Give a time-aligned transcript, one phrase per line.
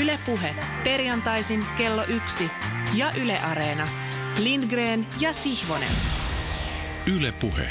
[0.00, 2.50] Ylepuhe perjantaisin kello yksi
[2.94, 3.88] ja Yle Areena.
[4.42, 5.88] Lindgren ja Sihvonen.
[7.16, 7.68] Ylepuhe.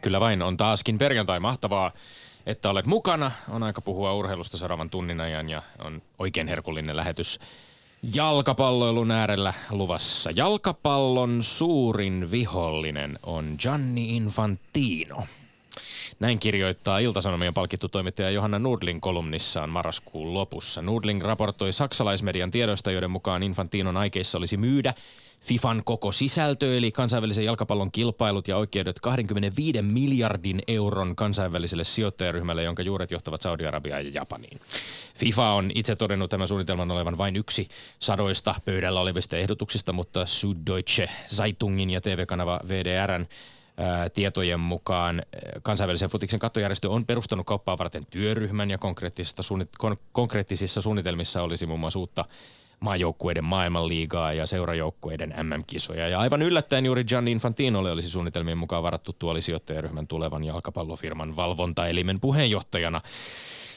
[0.00, 1.92] Kyllä vain, on taaskin perjantai mahtavaa,
[2.46, 3.30] että olet mukana.
[3.48, 7.38] On aika puhua urheilusta seuraavan tunnin ajan ja on oikein herkullinen lähetys
[8.14, 10.30] jalkapalloilun äärellä luvassa.
[10.30, 15.26] Jalkapallon suurin vihollinen on Gianni Infantino.
[16.20, 20.82] Näin kirjoittaa Iltasanomien palkittu toimittaja Johanna Nudling kolumnissaan marraskuun lopussa.
[20.82, 24.94] Nudling raportoi saksalaismedian tiedoista, joiden mukaan Infantinon aikeissa olisi myydä
[25.42, 32.82] FIFAn koko sisältö, eli kansainvälisen jalkapallon kilpailut ja oikeudet 25 miljardin euron kansainväliselle sijoittajaryhmälle, jonka
[32.82, 34.60] juuret johtavat Saudi-Arabiaan ja Japaniin.
[35.14, 41.10] FIFA on itse todennut tämän suunnitelman olevan vain yksi sadoista pöydällä olevista ehdotuksista, mutta Süddeutsche
[41.28, 43.26] Zeitungin ja TV-kanava VDRn
[44.14, 45.22] tietojen mukaan
[45.62, 51.66] kansainvälisen futiksen kattojärjestö on perustanut kauppaa varten työryhmän ja konkreettisissa, suunnit- kon- konkreettisissa suunnitelmissa olisi
[51.66, 52.24] muun muassa uutta
[52.80, 56.08] maajoukkueiden maailmanliigaa ja seurajoukkueiden MM-kisoja.
[56.08, 62.20] Ja aivan yllättäen juuri Gianni Infantinolle olisi suunnitelmien mukaan varattu tuoli sijoittajaryhmän tulevan jalkapallofirman valvontaelimen
[62.20, 63.00] puheenjohtajana.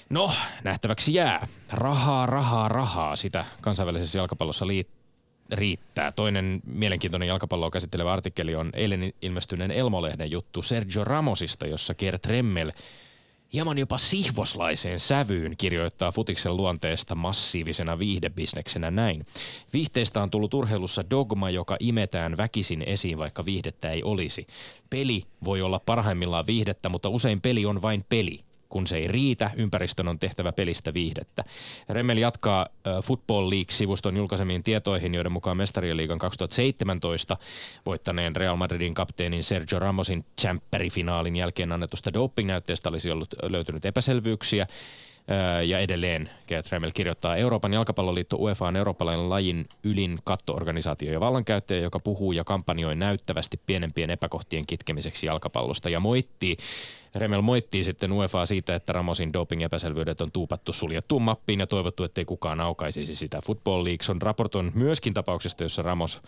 [0.10, 0.32] No,
[0.64, 1.48] nähtäväksi jää.
[1.72, 3.16] Rahaa, rahaa, rahaa.
[3.16, 4.99] Sitä kansainvälisessä jalkapallossa liittyy
[5.52, 6.12] riittää.
[6.12, 12.72] Toinen mielenkiintoinen jalkapalloa käsittelevä artikkeli on eilen ilmestyneen Elmolehden juttu Sergio Ramosista, jossa Gerd Remmel
[13.54, 19.26] hieman jopa sihvoslaiseen sävyyn kirjoittaa futiksen luonteesta massiivisena viihdebisneksenä näin.
[19.74, 24.48] Viihteistä on tullut urheilussa dogma, joka imetään väkisin esiin, vaikka viihdettä ei olisi.
[24.90, 28.49] Peli voi olla parhaimmillaan viihdettä, mutta usein peli on vain peli.
[28.70, 31.44] Kun se ei riitä, ympäristön on tehtävä pelistä viihdettä.
[31.90, 32.68] Remmel jatkaa
[33.04, 37.38] Football League-sivuston julkaisemiin tietoihin, joiden mukaan Mestarien liigan 2017
[37.86, 44.68] voittaneen Real Madridin kapteenin Sergio Ramosin champperifinaalin jälkeen annetusta dopingnäytteestä olisi ollut löytynyt epäselvyyksiä.
[45.66, 51.82] Ja edelleen Gerd Remmel kirjoittaa Euroopan jalkapalloliitto UEFA on eurooppalainen lajin ylin kattoorganisaatio ja vallankäyttäjä,
[51.82, 56.58] joka puhuu ja kampanjoi näyttävästi pienempien epäkohtien kitkemiseksi jalkapallosta ja moittii
[57.16, 62.26] Remel moittii sitten UEFA siitä, että Ramosin doping-epäselvyydet on tuupattu suljettuun mappiin ja toivottu, ettei
[62.26, 63.42] kukaan aukaisisi sitä.
[63.46, 66.22] Football League on raportoinut myöskin tapauksesta, jossa Ramos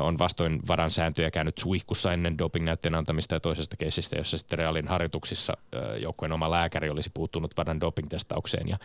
[0.00, 4.88] on vastoin varan sääntöjä käynyt suihkussa ennen dopingnäytteen antamista ja toisesta keisistä, jossa sitten Realin
[4.88, 5.56] harjoituksissa
[6.00, 8.78] joukkueen oma lääkäri olisi puuttunut varan dopingtestaukseen ja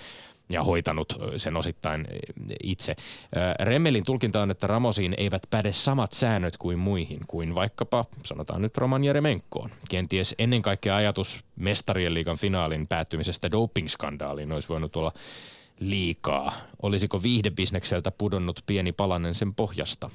[0.49, 2.07] ja hoitanut sen osittain
[2.63, 2.95] itse.
[3.59, 8.77] Remmelin tulkinta on, että Ramosiin eivät päde samat säännöt kuin muihin, kuin vaikkapa, sanotaan nyt
[8.77, 9.69] Roman Jeremenkoon.
[9.89, 15.11] Kenties ennen kaikkea ajatus mestarien liigan finaalin päättymisestä dopingskandaaliin olisi voinut olla
[15.79, 16.53] liikaa.
[16.81, 20.09] Olisiko viihdebisnekseltä pudonnut pieni palanen sen pohjasta?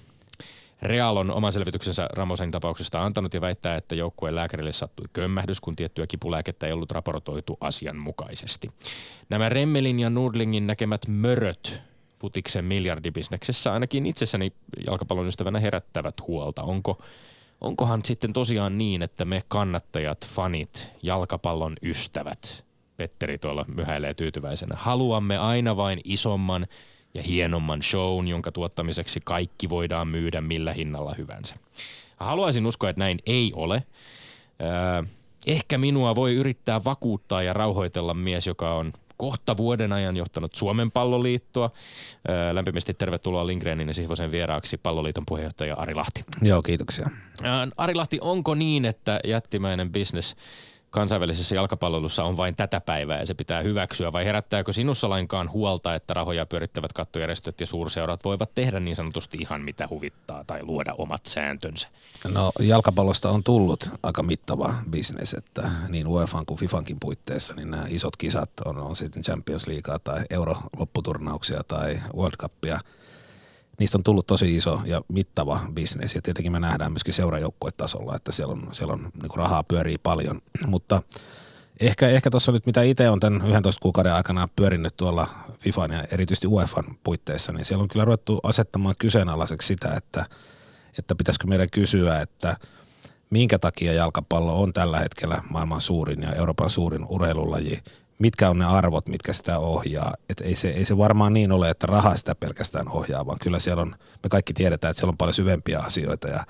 [0.83, 5.77] Real on oman selvityksensä Ramosen tapauksesta antanut ja väittää, että joukkueen lääkärille sattui kömmähdys, kun
[5.77, 8.71] tiettyä kipulääkettä ei ollut raportoitu asianmukaisesti.
[9.29, 11.81] Nämä Remmelin ja Nudlingin näkemät möröt
[12.21, 14.53] futiksen miljardibisneksessä ainakin itsessäni
[14.87, 16.63] jalkapallon ystävänä herättävät huolta.
[16.63, 17.03] Onko,
[17.61, 22.65] onkohan sitten tosiaan niin, että me kannattajat, fanit, jalkapallon ystävät,
[22.97, 26.67] Petteri tuolla myhäilee tyytyväisenä, haluamme aina vain isomman,
[27.17, 31.55] ja hienomman shown, jonka tuottamiseksi kaikki voidaan myydä millä hinnalla hyvänsä.
[32.17, 33.83] Haluaisin uskoa, että näin ei ole.
[35.47, 40.91] ehkä minua voi yrittää vakuuttaa ja rauhoitella mies, joka on kohta vuoden ajan johtanut Suomen
[40.91, 41.71] palloliittoa.
[42.53, 46.25] lämpimästi tervetuloa Lindgrenin ja Sihvosen vieraaksi palloliiton puheenjohtaja Ari Lahti.
[46.43, 47.11] Joo, kiitoksia.
[47.77, 50.37] Ari Lahti, onko niin, että jättimäinen business
[50.97, 55.95] kansainvälisessä jalkapalloilussa on vain tätä päivää ja se pitää hyväksyä vai herättääkö sinussa lainkaan huolta,
[55.95, 60.95] että rahoja pyörittävät kattojärjestöt ja suurseurat voivat tehdä niin sanotusti ihan mitä huvittaa tai luoda
[60.99, 61.89] omat sääntönsä?
[62.29, 67.85] No jalkapallosta on tullut aika mittava bisnes, että niin UEFA kuin FIFAnkin puitteissa niin nämä
[67.89, 72.81] isot kisat on, on sitten Champions Leaguea tai Euro-lopputurnauksia tai World Cupia–
[73.79, 78.33] niistä on tullut tosi iso ja mittava bisnes ja tietenkin me nähdään myöskin seurajoukkuetasolla, että
[78.33, 81.03] siellä on, siellä on niin kuin rahaa pyörii paljon, mutta
[81.81, 85.29] ehkä, ehkä tuossa nyt mitä itse on tämän 11 kuukauden aikana pyörinyt tuolla
[85.61, 90.27] FIFAn ja erityisesti UEFan puitteissa, niin siellä on kyllä ruvettu asettamaan kyseenalaiseksi sitä, että,
[90.99, 92.57] että pitäisikö meidän kysyä, että
[93.31, 97.79] minkä takia jalkapallo on tällä hetkellä maailman suurin ja Euroopan suurin urheilulaji
[98.19, 100.15] mitkä on ne arvot, mitkä sitä ohjaa.
[100.31, 103.59] Et ei, se, ei se varmaan niin ole, että raha sitä pelkästään ohjaa, vaan kyllä
[103.59, 106.45] siellä on, me kaikki tiedetään, että siellä on paljon syvempiä asioita ja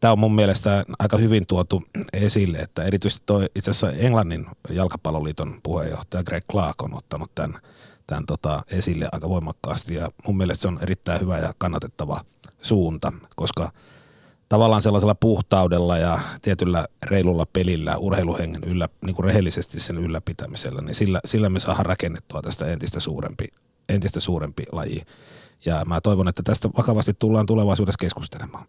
[0.00, 1.82] tämä on mun mielestä aika hyvin tuotu
[2.12, 7.60] esille, että erityisesti toi, itse asiassa Englannin jalkapalloliiton puheenjohtaja Greg Clark on ottanut tämän,
[8.06, 12.20] tämän tota esille aika voimakkaasti ja mun mielestä se on erittäin hyvä ja kannatettava
[12.62, 13.70] suunta, koska–
[14.48, 20.94] tavallaan sellaisella puhtaudella ja tietyllä reilulla pelillä, urheiluhengen yllä, niin kuin rehellisesti sen ylläpitämisellä, niin
[20.94, 23.44] sillä, sillä me saadaan rakennettua tästä entistä suurempi
[23.88, 25.02] entistä suurempi laji.
[25.64, 28.66] Ja mä toivon, että tästä vakavasti tullaan tulevaisuudessa keskustelemaan.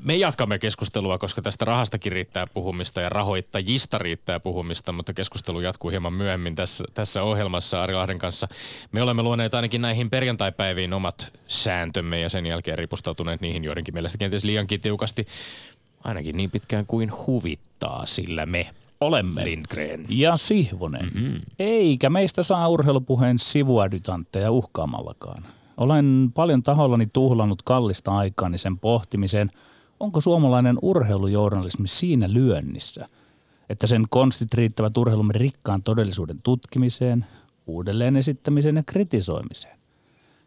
[0.00, 5.90] Me jatkamme keskustelua, koska tästä rahastakin riittää puhumista ja rahoittajista riittää puhumista, mutta keskustelu jatkuu
[5.90, 8.48] hieman myöhemmin tässä, tässä ohjelmassa Ari Lahden kanssa.
[8.92, 14.18] Me olemme luoneet ainakin näihin perjantaipäiviin omat sääntömme ja sen jälkeen ripustautuneet niihin joidenkin mielestä
[14.18, 15.26] kenties liiankin tiukasti.
[16.04, 18.70] Ainakin niin pitkään kuin huvittaa, sillä me
[19.00, 19.44] olemme.
[19.44, 20.06] Lindgren.
[20.08, 21.10] Ja Sihvonen.
[21.14, 21.40] Mm-hmm.
[21.58, 25.44] Eikä meistä saa urheilupuheen sivuadjutantteja uhkaamallakaan.
[25.76, 29.50] Olen paljon tahollani tuhlannut kallista aikaani sen pohtimiseen,
[30.00, 33.08] onko suomalainen urheilujournalismi siinä lyönnissä,
[33.68, 37.26] että sen konstit riittävät urheilumme rikkaan todellisuuden tutkimiseen,
[37.66, 39.78] uudelleen esittämiseen ja kritisoimiseen.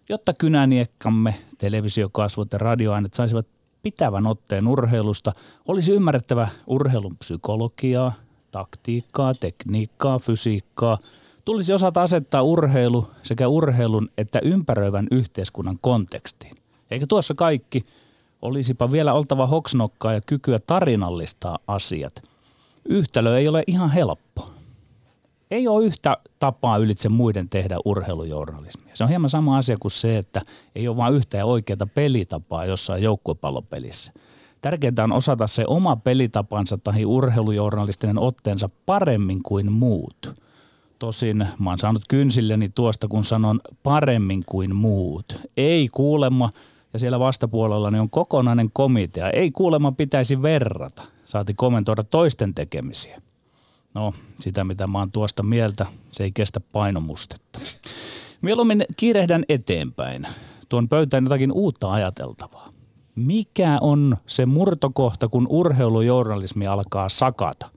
[0.10, 3.48] Jotta kynäniekkamme, televisiokasvot ja radioaineet saisivat
[3.82, 5.32] pitävän otteen urheilusta,
[5.68, 8.14] olisi ymmärrettävä urheilun psykologiaa,
[8.52, 10.98] taktiikkaa, tekniikkaa, fysiikkaa–
[11.46, 16.58] tulisi osata asettaa urheilu sekä urheilun että ympäröivän yhteiskunnan kontekstiin.
[16.92, 17.84] Eikä tuossa kaikki,
[18.42, 22.24] olisipa vielä oltava hoksnokkaa ja kykyä tarinallistaa asiat.
[22.86, 24.50] Yhtälö ei ole ihan helppo.
[25.52, 28.96] Ei ole yhtä tapaa ylitse muiden tehdä urheilujournalismia.
[28.96, 30.42] Se on hieman sama asia kuin se, että
[30.76, 34.14] ei ole vain yhtä ja oikeaa pelitapaa jossain joukkuepallopelissä.
[34.62, 40.18] Tärkeintä on osata se oma pelitapansa tai urheilujournalistinen otteensa paremmin kuin muut–
[41.00, 45.42] Tosin mä oon saanut kynsilleni tuosta, kun sanon paremmin kuin muut.
[45.58, 46.50] Ei kuulemma,
[46.94, 49.30] ja siellä vastapuolella on kokonainen komitea.
[49.30, 53.22] Ei kuulemma pitäisi verrata, saati komentoida toisten tekemisiä.
[53.94, 57.60] No, sitä mitä mä oon tuosta mieltä, se ei kestä painomustetta.
[58.42, 60.28] Mieluummin kiirehdän eteenpäin.
[60.70, 62.70] Tuon pöytään jotakin uutta ajateltavaa.
[63.16, 67.70] Mikä on se murtokohta, kun urheilujournalismi alkaa sakata?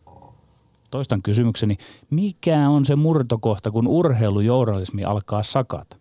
[0.90, 1.76] Toistan kysymykseni,
[2.10, 5.96] mikä on se murtokohta, kun urheilujournalismi alkaa sakata?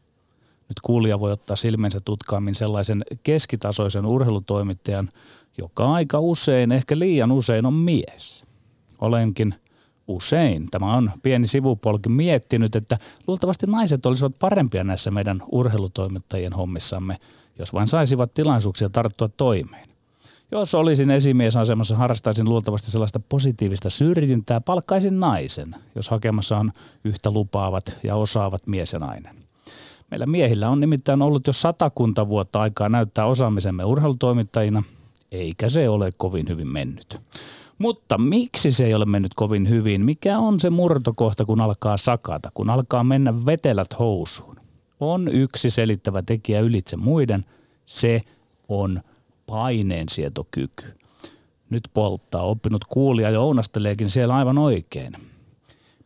[0.70, 5.10] Nyt kuulija voi ottaa silmensä tutkaammin sellaisen keskitasoisen urheilutoimittajan,
[5.58, 8.44] joka aika usein, ehkä liian usein on mies.
[9.02, 9.56] Olenkin
[10.08, 12.98] usein, tämä on pieni sivupolki, miettinyt, että
[13.28, 17.18] luultavasti naiset olisivat parempia näissä meidän urheilutoimittajien hommissamme,
[17.60, 19.97] jos vain saisivat tilaisuuksia tarttua toimeen.
[20.52, 26.72] Jos olisin esimiesasemassa, harrastaisin luultavasti sellaista positiivista syrjintää, palkkaisin naisen, jos hakemassa on
[27.04, 29.36] yhtä lupaavat ja osaavat mies ja nainen.
[30.12, 34.84] Meillä miehillä on nimittäin ollut jo satakunta vuotta aikaa näyttää osaamisemme urheilutoimittajina,
[35.32, 37.20] eikä se ole kovin hyvin mennyt.
[37.78, 40.06] Mutta miksi se ei ole mennyt kovin hyvin?
[40.06, 44.56] Mikä on se murtokohta, kun alkaa sakata, kun alkaa mennä vetelät housuun?
[45.00, 47.46] On yksi selittävä tekijä ylitse muiden.
[47.86, 48.22] Se
[48.68, 49.02] on
[49.48, 50.86] paineensietokyky.
[51.70, 55.14] Nyt polttaa oppinut kuulija ja ounasteleekin siellä aivan oikein.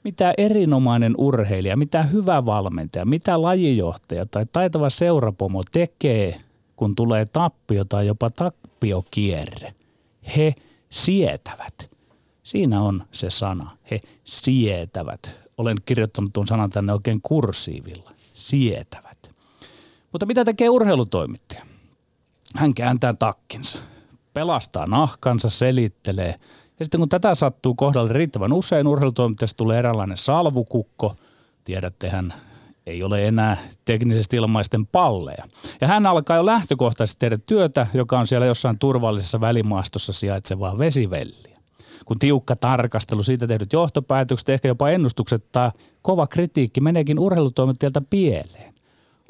[0.04, 6.42] Mitä erinomainen urheilija, mitä hyvä valmentaja, mitä lajijohtaja tai taitava seurapomo tekee,
[6.76, 9.74] kun tulee tappio tai jopa tappiokierre?
[10.38, 10.54] He
[10.90, 11.90] sietävät.
[12.44, 13.78] Siinä on se sana.
[13.92, 15.32] He sietävät.
[15.58, 18.12] Olen kirjoittanut tuon sanan tänne oikein kursiivilla.
[18.34, 19.32] Sietävät.
[20.12, 21.71] Mutta mitä tekee urheilutoimittaja?
[22.56, 23.80] Hän kääntää takkinsa,
[24.34, 26.36] pelastaa nahkansa, selittelee.
[26.80, 31.16] Ja sitten kun tätä sattuu kohdalle riittävän usein, urheilutoimittajasta tulee eräänlainen salvukukko.
[31.64, 32.34] Tiedätte, hän
[32.86, 35.44] ei ole enää teknisesti ilmaisten palleja.
[35.82, 41.60] Ja hän alkaa jo lähtökohtaisesti tehdä työtä, joka on siellä jossain turvallisessa välimaastossa sijaitsevaa vesivelliä.
[42.06, 45.72] Kun tiukka tarkastelu, siitä tehdyt johtopäätökset, ehkä jopa ennustukset tai
[46.02, 48.71] kova kritiikki meneekin urheilutoimittajalta pieleen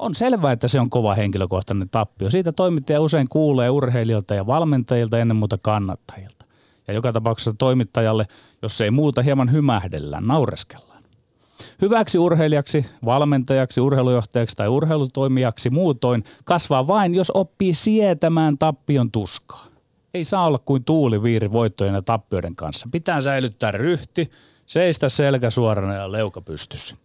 [0.02, 2.30] on selvää, että se on kova henkilökohtainen tappio.
[2.30, 6.46] Siitä toimittaja usein kuulee urheilijoilta ja valmentajilta ennen muuta kannattajilta.
[6.88, 8.26] Ja joka tapauksessa toimittajalle,
[8.62, 11.02] jos ei muuta, hieman hymähdellään, naureskellaan.
[11.82, 19.66] Hyväksi urheilijaksi, valmentajaksi, urheilujohtajaksi tai urheilutoimijaksi muutoin kasvaa vain, jos oppii sietämään tappion tuskaa.
[20.14, 22.88] Ei saa olla kuin tuuliviiri voittojen ja tappioiden kanssa.
[22.92, 24.30] Pitää säilyttää ryhti,
[24.66, 26.96] seistä selkä suorana ja leuka pystyssä.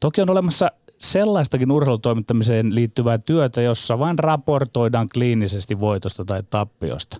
[0.00, 7.16] Toki on olemassa sellaistakin urheilutoimittamiseen liittyvää työtä, jossa vain raportoidaan kliinisesti voitosta tai tappiosta.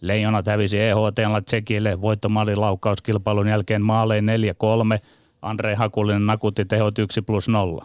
[0.00, 4.26] Leijona hävisi EHTllä Tsekille voittomaalin laukauskilpailun jälkeen maaleen
[4.96, 5.00] 4-3.
[5.42, 7.84] Andre Hakulinen nakutti tehot 1 plus 0.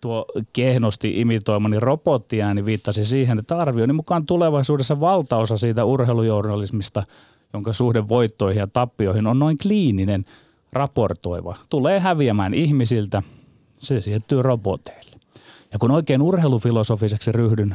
[0.00, 7.02] Tuo kehnosti imitoimani robottiääni viittasi siihen, että arvioni mukaan tulevaisuudessa valtaosa siitä urheilujournalismista,
[7.52, 10.24] jonka suhde voittoihin ja tappioihin on noin kliininen,
[10.72, 13.22] raportoiva, tulee häviämään ihmisiltä,
[13.80, 15.10] se siirtyy roboteille.
[15.72, 17.74] Ja kun oikein urheilufilosofiseksi ryhdyn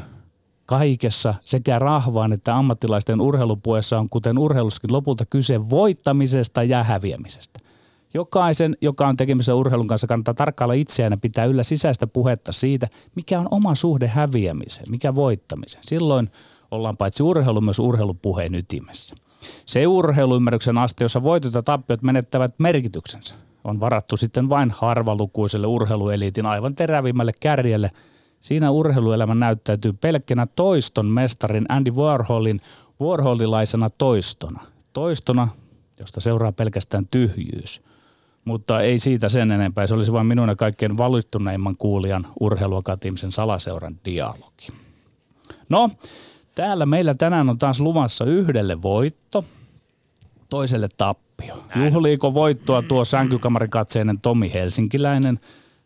[0.66, 7.60] kaikessa sekä rahvaan että ammattilaisten urheilupuessa on kuten urheilussakin lopulta kyse voittamisesta ja häviämisestä.
[8.14, 12.88] Jokaisen, joka on tekemisissä urheilun kanssa, kannattaa tarkkailla itseään ja pitää yllä sisäistä puhetta siitä,
[13.16, 15.84] mikä on oma suhde häviämiseen, mikä voittamiseen.
[15.88, 16.32] Silloin
[16.72, 19.16] ollaan paitsi urheilu myös urheilupuheen ytimessä.
[19.66, 23.36] Se urheiluymmärryksen aste, jossa voitot ja tappiot menettävät merkityksensä,
[23.66, 27.92] on varattu sitten vain harvalukuiselle urheilueliitin aivan terävimmälle kärjelle.
[28.42, 32.62] Siinä urheiluelämä näyttäytyy pelkkänä toiston mestarin Andy Warholin
[33.02, 34.62] Warholilaisena toistona.
[34.94, 35.48] Toistona,
[36.00, 37.82] josta seuraa pelkästään tyhjyys.
[38.46, 39.88] Mutta ei siitä sen enempää.
[39.88, 44.68] Se olisi vain minun ja kaikkein valittuneimman kuulijan urheiluakateemisen salaseuran dialogi.
[45.70, 45.90] No,
[46.56, 49.46] täällä meillä tänään on taas luvassa yhdelle voitto,
[50.50, 51.25] toiselle tappio.
[51.76, 55.40] Juhliiko voittoa tuo sänkykamarikatseinen Tomi Helsinkiläinen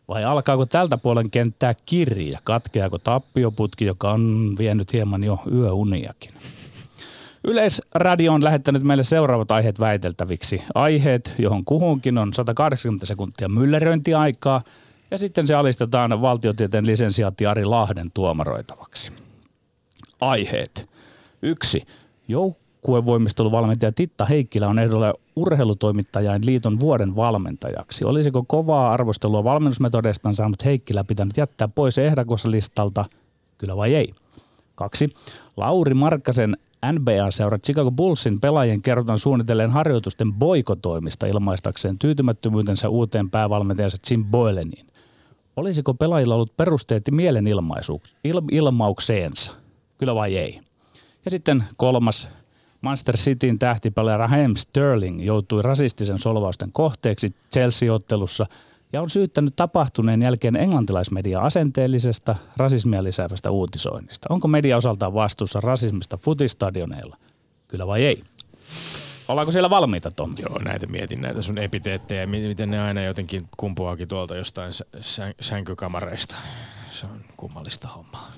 [0.08, 2.38] vai alkaako tältä puolen kenttää kirja?
[2.44, 6.32] Katkeako tappioputki, joka on vienyt hieman jo yöuniakin?
[7.44, 10.62] Yleisradio on lähettänyt meille seuraavat aiheet väiteltäviksi.
[10.74, 14.62] Aiheet, johon kuhunkin on 180 sekuntia mylleröintiaikaa
[15.10, 19.12] ja sitten se alistetaan valtiotieteen lisensiaatti Ari Lahden tuomaroitavaksi.
[20.20, 20.90] Aiheet.
[21.42, 21.82] Yksi.
[22.80, 28.04] Joukkuevoimisteluvalmentaja Titta Heikkilä on ehdolla urheilutoimittajain liiton vuoden valmentajaksi.
[28.04, 33.04] Olisiko kovaa arvostelua valmennusmetodeistaan saanut Heikkilä pitänyt jättää pois ehdokoslistalta?
[33.58, 34.12] Kyllä vai ei?
[34.74, 35.08] Kaksi.
[35.56, 36.56] Lauri Markkasen
[36.92, 44.86] NBA-seura Chicago Bullsin pelaajien kerrotaan suunnitelleen harjoitusten boikotoimista ilmaistakseen tyytymättömyytensä uuteen päävalmentajansa Jim Boyleniin.
[45.56, 48.40] Olisiko pelaajilla ollut perusteet mielenilmaisu, il?
[49.98, 50.60] Kyllä vai ei?
[51.24, 52.39] Ja sitten kolmas.
[52.80, 58.46] Manchester Cityn tähtipelaaja Raheem Sterling joutui rasistisen solvausten kohteeksi Chelsea-ottelussa
[58.92, 64.26] ja on syyttänyt tapahtuneen jälkeen englantilaismedia asenteellisesta rasismia lisäävästä uutisoinnista.
[64.30, 67.16] Onko media osaltaan vastuussa rasismista futistadioneilla?
[67.68, 68.22] Kyllä vai ei?
[69.28, 70.34] Ollaanko siellä valmiita, Tom?
[70.38, 74.84] Joo, näitä mietin, näitä sun epiteettejä, mi- miten ne aina jotenkin kumpuakin tuolta jostain sä-
[75.00, 76.36] sän- sänkykamareista.
[76.90, 78.32] Se on kummallista hommaa.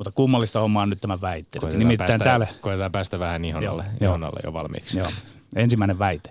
[0.00, 1.60] Mutta kummallista hommaa on nyt tämä väittely.
[1.60, 4.10] Koitetaan Nimittäin päästä, täällä, koitetaan päästä vähän ihon alle, joo.
[4.10, 4.98] ihon alle jo valmiiksi.
[4.98, 5.08] Joo.
[5.56, 6.30] Ensimmäinen väite.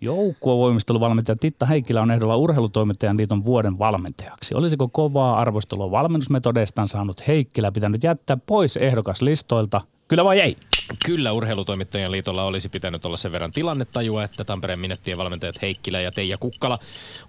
[0.00, 4.54] Joukkuevoimisteluvalmentaja Titta Heikkilä on ehdolla urheilutoimittajan liiton vuoden valmentajaksi.
[4.54, 9.80] Olisiko kovaa arvostelua valmennusmetodeistaan saanut Heikkilä pitänyt jättää pois ehdokaslistoilta?
[10.12, 10.56] Kyllä vai ei?
[11.04, 16.12] Kyllä urheilutoimittajien liitolla olisi pitänyt olla sen verran tilannetajua, että Tampereen minettien valmentajat Heikkilä ja
[16.12, 16.78] Teija Kukkala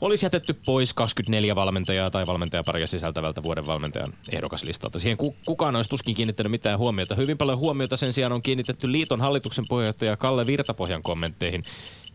[0.02, 5.00] olisi jätetty pois 24 valmentajaa tai valmentajaparia sisältävältä vuoden valmentajan ehdokaslistalta.
[5.00, 7.16] Siihen ku- kukaan olisi tuskin kiinnittänyt mitään huomiota.
[7.16, 11.64] Hyvin paljon huomiota sen sijaan on kiinnitetty liiton hallituksen puheenjohtaja Kalle Virtapohjan kommentteihin,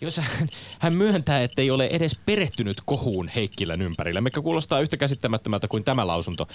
[0.01, 4.97] jossa hän, hän myöntää, että ei ole edes perehtynyt kohuun Heikkilän ympärillä, mikä kuulostaa yhtä
[4.97, 6.49] käsittämättömältä kuin tämä lausunto.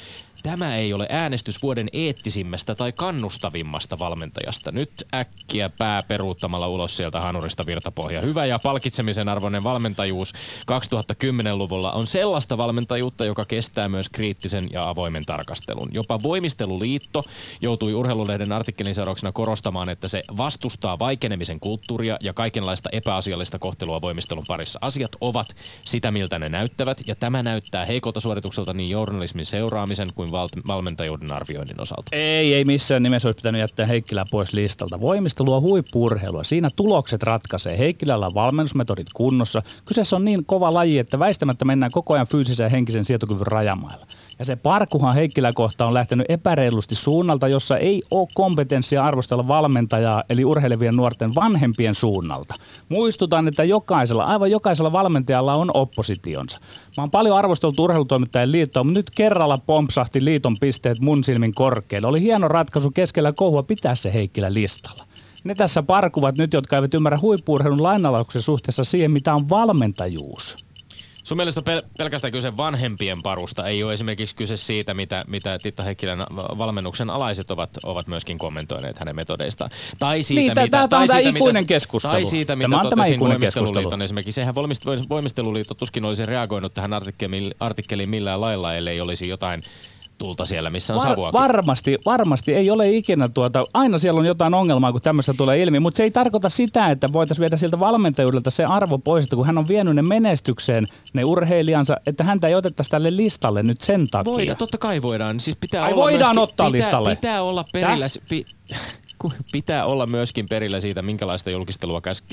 [0.44, 4.72] Tämä ei ole äänestys vuoden eettisimmästä tai kannustavimmasta valmentajasta.
[4.72, 8.22] Nyt äkkiä pää peruuttamalla ulos sieltä hanurista virtapohja.
[8.22, 15.26] Hyvä ja palkitsemisen arvoinen valmentajuus 2010-luvulla on sellaista valmentajuutta, joka kestää myös kriittisen ja avoimen
[15.26, 15.90] tarkastelun.
[15.92, 17.24] Jopa Voimisteluliitto
[17.62, 24.44] joutui urheilulehden artikkelin seurauksena korostamaan, että se vastustaa vaikenemisen kulttuuria ja kaikenlaista epäasiallista kohtelua voimistelun
[24.48, 24.80] parissa.
[24.82, 25.48] Asiat ovat
[25.86, 31.32] sitä, miltä ne näyttävät, ja tämä näyttää heikolta suoritukselta niin journalismin seuraamisen kuin val- valmentajuuden
[31.32, 32.10] arvioinnin osalta.
[32.12, 35.00] Ei, ei missään nimessä olisi pitänyt jättää Heikkilää pois listalta.
[35.00, 36.44] Voimistelua huippuurheilua.
[36.44, 37.78] Siinä tulokset ratkaisee.
[37.78, 39.62] Heikkilällä on valmennusmetodit kunnossa.
[39.86, 44.06] Kyseessä on niin kova laji, että väistämättä mennään koko ajan fyysisen ja henkisen sietokyvyn rajamailla.
[44.40, 50.24] Ja se parkuhan Heikkilä kohta on lähtenyt epäreilusti suunnalta, jossa ei ole kompetenssia arvostella valmentajaa,
[50.30, 52.56] eli urheilevien nuorten vanhempien suunnalta.
[52.90, 56.60] Muistutan, että jokaisella, aivan jokaisella valmentajalla on oppositionsa.
[56.98, 62.08] Mä oon paljon arvostellut urheilutoimittajien liittoa, mutta nyt kerralla pompsahti liiton pisteet mun silmin korkealle.
[62.08, 65.04] Oli hieno ratkaisu keskellä kohua pitää se Heikkilä listalla.
[65.44, 70.66] Ne tässä parkuvat nyt, jotka eivät ymmärrä huippuurheilun lainalauksen suhteessa siihen, mitä on valmentajuus.
[71.24, 73.68] Sun mielestä on pel- pelkästään kyse vanhempien parusta.
[73.68, 79.00] Ei ole esimerkiksi kyse siitä, mitä, mitä Titta Heikkilän valmennuksen alaiset ovat, ovat myöskin kommentoineet
[79.00, 79.72] hänen metodeistaan.
[80.00, 82.12] Tai siitä, Niin, mitä, on tai tämä siitä, ikuinen mitä, keskustelu.
[82.14, 84.04] Tai siitä, mitä Tämä on tämä totesin ikuinen keskustelu.
[84.04, 84.32] esimerkiksi.
[84.42, 89.62] Sehän voimist- Voimisteluliitto tuskin olisi reagoinut tähän artikkeliin, artikkeliin millään lailla, ellei olisi jotain
[90.18, 91.34] tulta siellä, missä on Var, savuakin.
[91.40, 95.80] varmasti, varmasti ei ole ikinä tuota, aina siellä on jotain ongelmaa, kun tämmöistä tulee ilmi,
[95.80, 99.46] mutta se ei tarkoita sitä, että voitaisiin viedä siltä valmentajuudelta se arvo pois, että kun
[99.46, 104.08] hän on vienyt ne menestykseen, ne urheilijansa, että häntä ei otettaisi tälle listalle nyt sen
[104.12, 104.34] takia.
[104.34, 105.40] Voidaan, totta kai voidaan.
[105.40, 107.16] Siis pitää Ai olla voidaan myöskin, ottaa pitää, listalle?
[107.16, 108.06] Pitää olla perillä.
[108.30, 108.46] Pi,
[109.52, 112.24] pitää olla myöskin perillä siitä, minkälaista julkistelua käs,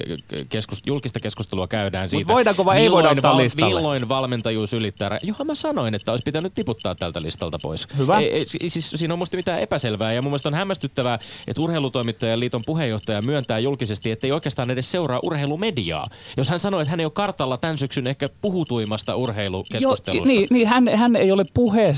[0.49, 2.26] keskus, julkista keskustelua käydään siitä.
[2.26, 3.75] Mut voidaanko vai ei voida ottaa val, listalle?
[3.75, 5.18] Milloin valmentajuus ylittää?
[5.22, 7.87] Johon mä sanoin, että olisi pitänyt tiputtaa tältä listalta pois.
[7.99, 8.18] Hyvä.
[8.18, 11.18] Ei, ei, siis siinä on musta mitään epäselvää ja mun mielestä on hämmästyttävää,
[11.49, 16.06] että urheilutoimittajan liiton puheenjohtaja myöntää julkisesti, että ei oikeastaan edes seuraa urheilumediaa.
[16.37, 20.28] Jos hän sanoo, että hän ei ole kartalla tämän syksyn ehkä puhutuimmasta urheilukeskustelusta.
[20.28, 21.94] niin, niin hän, hän ei ole puhe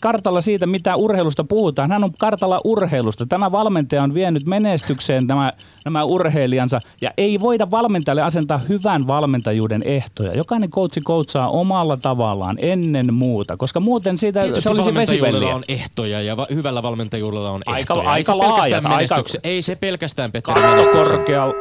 [0.00, 1.90] kartalla siitä, mitä urheilusta puhutaan.
[1.90, 3.26] Hän on kartalla urheilusta.
[3.26, 5.52] Tämä valmentaja on vienyt menestykseen nämä,
[5.84, 10.36] nämä urheilijansa ja ei voida valmentajalle asentaa hyvän valmentajuuden ehtoja.
[10.36, 15.54] Jokainen coachi coachaa omalla tavallaan ennen muuta, koska muuten siitä Tietysti se olisi vesivelliä.
[15.54, 18.10] on ehtoja ja va- hyvällä valmentajuudella on Aika- ehtoja.
[18.10, 21.16] aika laajat, aika- Ei se pelkästään Petteri Katto menestyksen.
[21.16, 21.54] korkealla.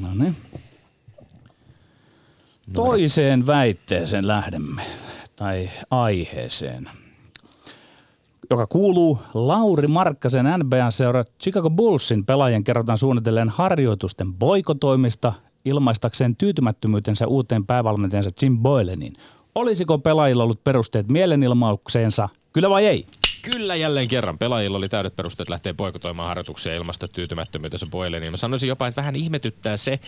[0.00, 0.36] No niin.
[2.74, 4.82] Toiseen väitteeseen lähdemme,
[5.36, 6.88] tai aiheeseen,
[8.52, 15.32] joka kuuluu Lauri Markkasen NBA-seura Chicago Bullsin pelaajien kerrotaan suunnitelleen harjoitusten boikotoimista
[15.64, 19.12] ilmaistakseen tyytymättömyytensä uuteen päävalmentajansa Jim Boylenin.
[19.54, 23.04] Olisiko pelaajilla ollut perusteet mielenilmaukseensa, kyllä vai ei?
[23.42, 24.38] Kyllä jälleen kerran.
[24.38, 28.32] Pelaajilla oli täydet perusteet lähteä poikotoimaan harjoituksia ilmasta tyytymättömyytensä Boyleniin.
[28.32, 30.00] Mä sanoisin jopa, että vähän ihmetyttää se,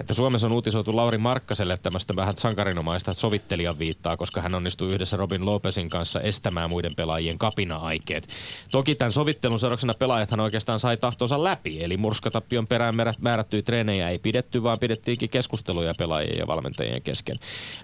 [0.00, 5.16] että Suomessa on uutisoitu Lauri Markkaselle tämmöistä vähän sankarinomaista sovittelijan viittaa, koska hän onnistui yhdessä
[5.16, 8.28] Robin Lopezin kanssa estämään muiden pelaajien kapina-aikeet.
[8.70, 14.08] Toki tämän sovittelun seurauksena pelaajathan oikeastaan sai tahtonsa läpi, eli murskatappion perään määrä- määrättyjä treenejä
[14.08, 17.36] ei pidetty, vaan pidettiinkin keskusteluja pelaajien ja valmentajien kesken.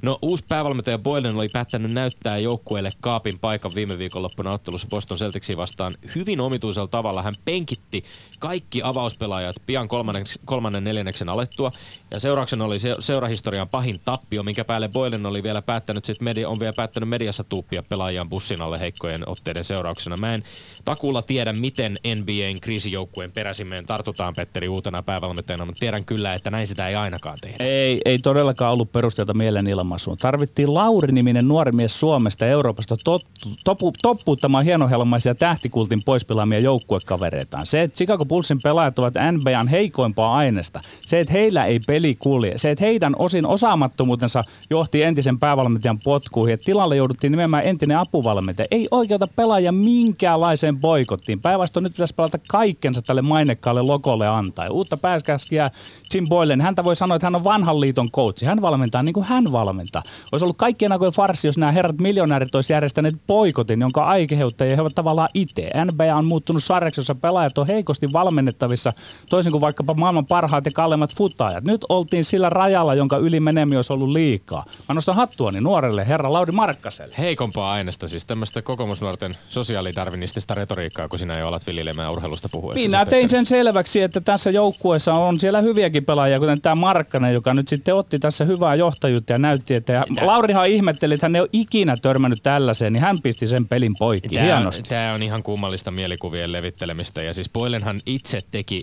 [0.03, 5.57] No uusi päävalmentaja Boylen oli päättänyt näyttää joukkueelle kaapin paikan viime viikonloppuna ottelussa Boston Celticsia
[5.57, 7.23] vastaan hyvin omituisella tavalla.
[7.23, 8.05] Hän penkitti
[8.39, 11.71] kaikki avauspelaajat pian kolmannen, kolmannen neljänneksen alettua.
[12.11, 16.49] Ja seurauksena oli se, seurahistorian pahin tappio, minkä päälle Boylen oli vielä päättänyt, sit media,
[16.49, 20.17] on vielä päättänyt mediassa tuuppia pelaajan bussin alle heikkojen otteiden seurauksena.
[20.17, 20.43] Mä en
[20.85, 26.67] takuulla tiedä, miten NBAn kriisijoukkueen peräsimeen tartutaan Petteri uutena päävalmentajana, mutta tiedän kyllä, että näin
[26.67, 27.65] sitä ei ainakaan tehdä.
[27.65, 30.17] Ei, ei todellakaan ollut perusteita mielenilmaisuun.
[30.17, 33.29] Tarvittiin Lauri-niminen nuori mies Suomesta ja Euroopasta tottu,
[33.65, 37.67] topu, toppuuttamaan hienohelmaisia tähtikultin poispilaamia joukkuekavereitaan.
[37.67, 40.81] Se, että Chicago Bullsin pelaajat ovat NBAn heikoimpaa aineesta.
[41.01, 42.59] Se, että heillä ei peli kulje.
[42.59, 46.55] Se, että heidän osin osaamattomuutensa johti entisen päävalmentajan potkuihin.
[46.55, 48.67] Että tilalle jouduttiin nimenomaan entinen apuvalmentaja.
[48.71, 51.41] Ei oikeuta pelaajia minkäänlaiseen boikottiin.
[51.41, 54.67] Päinvastoin nyt pitäisi pelata kaikkensa tälle mainekkaalle logolle antaa.
[54.71, 55.71] Uutta pääskäskiä
[56.15, 58.47] Jim Boylen, häntä voi sanoa, että hän on vanhan liiton coachi.
[58.47, 60.03] Hän valmentaa niin kuin hän valmentaa.
[60.33, 64.83] Olisi ollut kaikkien aikojen farsi, jos nämä herrat miljonäärit olisi järjestäneet boikotin, jonka aikeuttajia he
[64.83, 65.69] ovat tavallaan itse.
[65.85, 68.93] NBA on muuttunut sarjaksi, jossa pelaajat on heikosti valmennettavissa,
[69.31, 71.65] toisin kuin vaikkapa maailman parhaat ja kalleimmat futaajat.
[71.65, 74.65] Nyt oltiin sillä rajalla, jonka yli meneminen olisi ollut liikaa.
[74.89, 77.15] Mä nostan hattuani nuorelle herra Lauri Markkaselle.
[77.19, 82.81] Heikompaa aineesta, siis tämmöistä kokoomusnuorten sosiaalidarvinistista retoriikkaa, kun sinä jo alat viljelemään urheilusta puhuessa.
[82.81, 87.55] Minä tein sen selväksi, että tässä joukkueessa on siellä hyviäkin pelaajia, kuten tämä Markkanen, joka
[87.55, 91.41] nyt sitten otti tässä hyvää johtajuutta ja näytti, että ja Laurihan ihmetteli, että hän ei
[91.41, 94.37] ole ikinä törmännyt tällaiseen, niin hän pisti sen pelin poikki.
[94.37, 94.89] Tämä on, Hienosti.
[94.89, 97.23] tämä on ihan kummallista mielikuvien levittelemistä.
[97.23, 98.83] Ja siis Boylenhan itse teki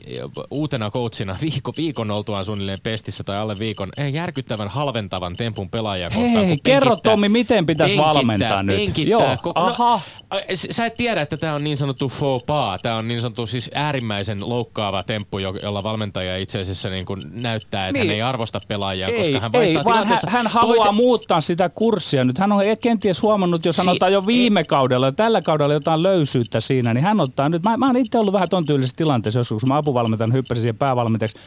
[0.52, 6.10] uutena coachina viikko, viikon oltuaan suunnilleen pestissä tai alle viikon eh, järkyttävän halventavan tempun pelaajia
[6.10, 6.46] kohtaan.
[6.46, 8.76] Hei, kerro Tommi, miten pitäisi valmentaa nyt?
[8.78, 10.02] penkittää Joo, koko- aha.
[10.32, 12.82] No, äh, s- sä et tiedä, että tämä on niin sanottu faux pas.
[12.82, 17.20] Tämä on niin sanottu siis äärimmäisen loukkaava temppu, jo- jolla valmentaja itse asiassa niin kuin
[17.42, 18.08] näyttää, että Niin.
[18.08, 21.70] hän ei arvosta pelaajia, Ei, koska hän ei vaan hän, hän haluaa toisen- muuttaa sitä
[21.70, 22.38] kurssia nyt.
[22.38, 26.94] Hän on kenties huomannut jo sanotaan jo viime kaudella ja tällä kaudella jotain löysyyttä siinä,
[26.94, 29.70] niin hän ottaa nyt, mä, mä oon itse ollut vähän ton tyylisessä tilanteessa joskus, kun
[29.70, 31.38] mä apuvalmentajan hyppäsin siihen päävalmentajaksi,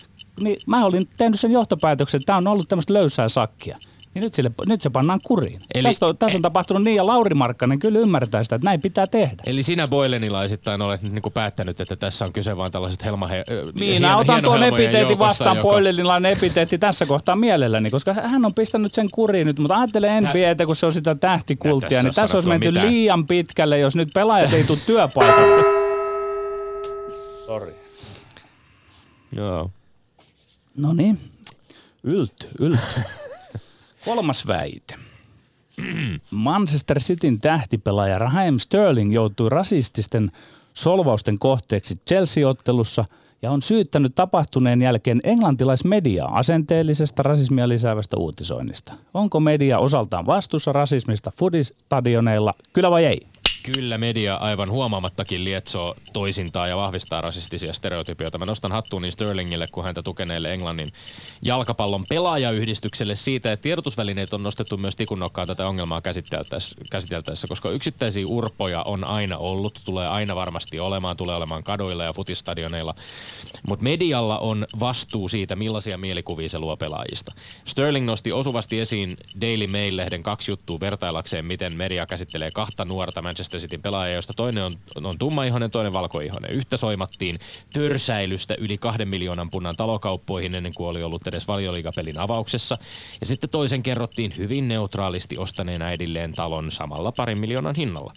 [0.41, 3.79] niin mä olin tehnyt sen johtopäätöksen, että tämä on ollut tämmöistä löysää sakkia.
[4.15, 5.61] Niin nyt, sille, nyt se pannaan kuriin.
[5.75, 8.81] Eli- tässä, on, tässä on tapahtunut niin, ja Lauri Markkanen kyllä ymmärtää sitä, että näin
[8.81, 9.43] pitää tehdä.
[9.47, 13.45] Eli sinä Boylenilaisittain olet nyt niinku päättänyt, että tässä on kyse vain tällaisesta helmahe...
[13.75, 15.69] Minä otan tuon epiteetin vastaan, joka...
[15.69, 20.67] Poilelilainen epiteetti tässä kohtaa mielelläni, koska hän on pistänyt sen kuriin nyt, mutta ajattele NBAtä,
[20.67, 22.87] kun se on sitä tähtikulttia, tässä niin tässä olisi menty mitään.
[22.87, 25.65] liian pitkälle, jos nyt pelaajat ei tule työpaikalle.
[27.47, 27.75] Sorry.
[29.37, 29.71] Joo.
[30.77, 31.21] No niin,
[32.05, 32.79] ylty, ylty.
[34.05, 34.95] Kolmas väite.
[36.31, 40.33] Manchester Cityn tähtipelaaja Raheem Sterling joutui rasististen
[40.75, 43.05] solvausten kohteeksi Chelsea-ottelussa
[43.43, 48.93] ja on syyttänyt tapahtuneen jälkeen englantilaismediaa asenteellisesta rasismia lisäävästä uutisoinnista.
[49.15, 53.27] Onko media osaltaan vastuussa rasismista foodistadioneilla, kyllä vai ei?
[53.73, 58.39] Kyllä media aivan huomaamattakin lietsoo toisintaa ja vahvistaa rasistisia stereotypioita.
[58.39, 60.89] Mä nostan hattuun niin Sterlingille kuin häntä tukeneelle Englannin
[61.43, 68.27] jalkapallon pelaajayhdistykselle siitä, että tiedotusvälineet on nostettu myös tikunnokkaan tätä ongelmaa käsiteltäessä, käsiteltäessä, koska yksittäisiä
[68.29, 72.95] urpoja on aina ollut, tulee aina varmasti olemaan, tulee olemaan kaduilla ja futistadioneilla.
[73.69, 77.35] Mutta medialla on vastuu siitä, millaisia mielikuvia se luo pelaajista.
[77.65, 83.54] Sterling nosti osuvasti esiin Daily Mail-lehden kaksi juttua vertailakseen, miten media käsittelee kahta nuorta Manchester
[83.59, 84.73] Cityn pelaajaa, joista toinen on,
[85.05, 86.51] on tummaihoinen, toinen valkoihoinen.
[86.51, 87.39] Yhtä soimattiin
[87.73, 92.79] törsäilystä yli kahden miljoonan punnan talokauppoihin ennen kuin oli ollut edes valioliigapelin avauksessa.
[93.21, 98.13] Ja sitten toisen kerrottiin hyvin neutraalisti ostaneen äidilleen talon samalla parin miljoonan hinnalla.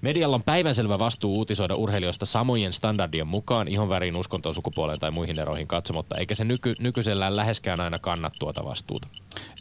[0.00, 5.66] Medialla on päivänselvä vastuu uutisoida urheilijoista samojen standardien mukaan ihonväriin, uskontoon, sukupuoleen tai muihin eroihin
[5.66, 9.08] katsomatta, eikä se nyky, nykyisellään läheskään aina kanna tuota vastuuta.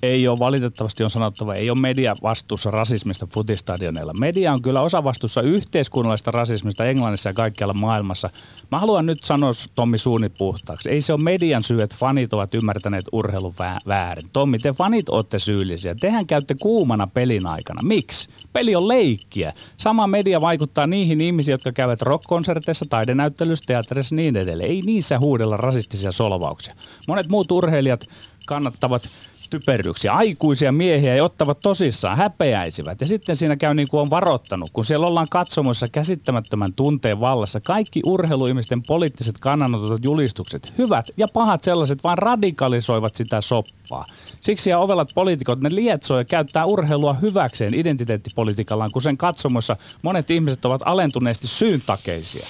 [0.04, 4.14] Ei ole valitettavasti on sanottava, ei ole media vastuussa rasismista futistadioneilla.
[4.20, 8.30] Media on kyllä osa vastuussa yhteiskunnallisesta rasismista Englannissa ja kaikkialla maailmassa.
[8.72, 10.90] Mä haluan nyt sanoa Tommi suunit puhtaaksi.
[10.90, 13.54] Ei se ole median syy, että fanit ovat ymmärtäneet urheilun
[13.88, 14.30] väärin.
[14.34, 15.96] Tommi, te fanit olette syyllisiä.
[15.96, 17.82] Tehän käytte kuumana pelin aikana.
[17.84, 18.30] Miksi?
[18.54, 19.54] Peli on leikkiä.
[19.78, 24.70] Sama media vaikuttaa niihin ihmisiin, jotka käyvät rockkonserteissa, taidenäyttelyssä, teatterissa niin edelleen.
[24.70, 26.76] Ei niissä huudella rasistisia solvauksia.
[27.08, 28.06] Monet muut urheilijat
[28.46, 29.10] kannattavat
[29.52, 30.14] typeryksiä.
[30.14, 33.02] Aikuisia miehiä ja ottavat tosissaan, häpeäisivät.
[33.02, 37.62] Ja sitten siinä käy niin kuin on varoittanut, kun siellä ollaan katsomoissa käsittämättömän tunteen vallassa.
[37.62, 44.06] Kaikki urheiluihmisten poliittiset kannanotot julistukset, hyvät ja pahat sellaiset, vaan radikalisoivat sitä soppaa.
[44.42, 50.32] Siksi ja ovelat poliitikot, ne lietsoo ja käyttää urheilua hyväkseen identiteettipolitiikallaan, kun sen katsomoissa monet
[50.32, 52.48] ihmiset ovat alentuneesti syyntakeisia.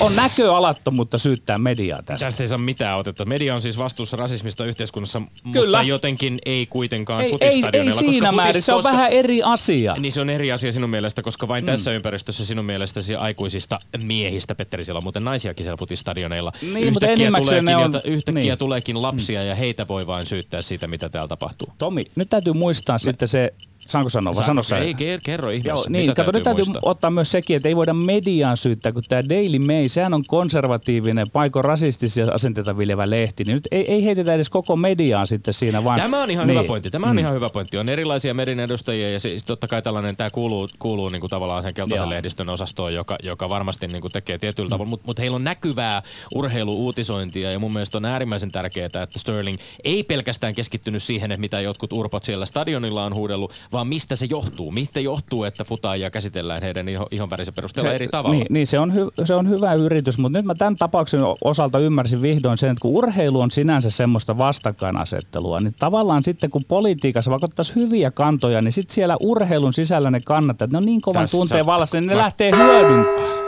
[0.00, 2.24] On näköalattomuutta syyttää mediaa tästä.
[2.24, 3.24] Tästä ei saa mitään otetta.
[3.24, 5.78] Media on siis vastuussa rasismista yhteiskunnassa, Kyllä.
[5.78, 9.94] mutta jotenkin ei kuitenkaan ei, ei, ei siinä määrin, se on koska, vähän eri asia.
[9.98, 11.66] Niin se on eri asia sinun mielestä, koska vain mm.
[11.66, 16.52] tässä ympäristössä sinun mielestäsi aikuisista miehistä, Petteri, siellä on muuten naisiakin siellä futistadioneilla.
[16.62, 18.58] Niin, yhtäkkiä mutta tuleekin, on, yhtäkkiä niin.
[18.58, 19.46] tuleekin lapsia mm.
[19.46, 21.68] ja heitä voi vain syyttää siitä, mitä täällä tapahtuu.
[21.78, 22.98] Tomi, nyt täytyy muistaa Me...
[22.98, 23.54] sitten se
[23.86, 24.94] Saanko sanoa vai sano Ei,
[25.24, 25.68] kerro ihmeessä.
[25.68, 26.90] Joo, niin, kato, nyt täytyy muistaa?
[26.90, 31.26] ottaa myös sekin, että ei voida mediaan syyttää, kun tämä Daily Mail, sehän on konservatiivinen,
[31.32, 35.84] paiko rasistisia asenteita viljevä lehti, niin nyt ei, ei heitetä edes koko mediaan sitten siinä,
[35.84, 36.00] vaan...
[36.00, 36.58] Tämä on ihan niin.
[36.58, 37.18] hyvä pointti, tämä on mm.
[37.18, 37.78] ihan hyvä pointti.
[37.78, 41.62] On erilaisia medin edustajia ja siis totta kai tällainen, tämä kuuluu, kuuluu niin kuin tavallaan
[41.62, 42.10] sen keltaisen Joo.
[42.10, 44.70] lehdistön osastoon, joka, joka varmasti niin kuin tekee tietyllä mm.
[44.70, 46.02] tavalla, mutta mut heillä on näkyvää
[46.34, 51.60] urheiluuutisointia ja mun mielestä on äärimmäisen tärkeää, että Sterling ei pelkästään keskittynyt siihen, että mitä
[51.60, 54.72] jotkut urpot siellä stadionilla on huudellut, vaan mistä se johtuu?
[54.72, 58.36] Mistä johtuu, että futaajia käsitellään heidän ihon värisen perusteella se, eri tavalla?
[58.36, 61.78] Niin, niin se, on hy, se on hyvä yritys, mutta nyt mä tämän tapauksen osalta
[61.78, 67.30] ymmärsin vihdoin sen, että kun urheilu on sinänsä semmoista vastakkainasettelua, niin tavallaan sitten kun politiikassa
[67.30, 71.00] vaikka ottaisiin hyviä kantoja, niin sitten siellä urheilun sisällä ne kannattaa, että ne on niin
[71.00, 72.22] kovan Tässä tunteen vallassa, niin ne mä...
[72.22, 73.46] lähtee hyödyntämään.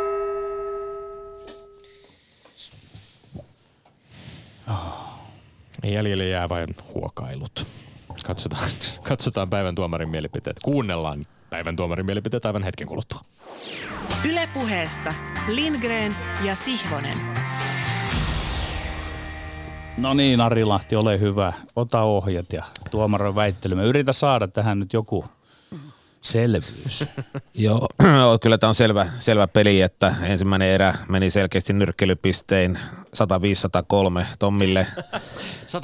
[5.84, 7.66] Jäljelle jää vain huokailut.
[8.24, 8.70] Katsotaan,
[9.08, 10.56] katsotaan päivän tuomarin mielipiteet.
[10.62, 13.20] Kuunnellaan päivän tuomarin mielipiteet aivan hetken kuluttua.
[14.30, 15.14] Ylepuheessa
[15.48, 17.18] Lindgren ja Sihvonen.
[19.96, 21.52] No niin, Ari Lahti, ole hyvä.
[21.76, 23.74] Ota ohjat ja tuomarin väittely.
[23.74, 25.24] Me yritä saada tähän nyt joku
[26.20, 27.04] selvyys.
[27.54, 27.88] Joo,
[28.42, 32.78] kyllä tämä on selvä, selvä peli, että ensimmäinen erä meni selkeästi nyrkkelypistein
[34.22, 34.86] 100-503 Tommille.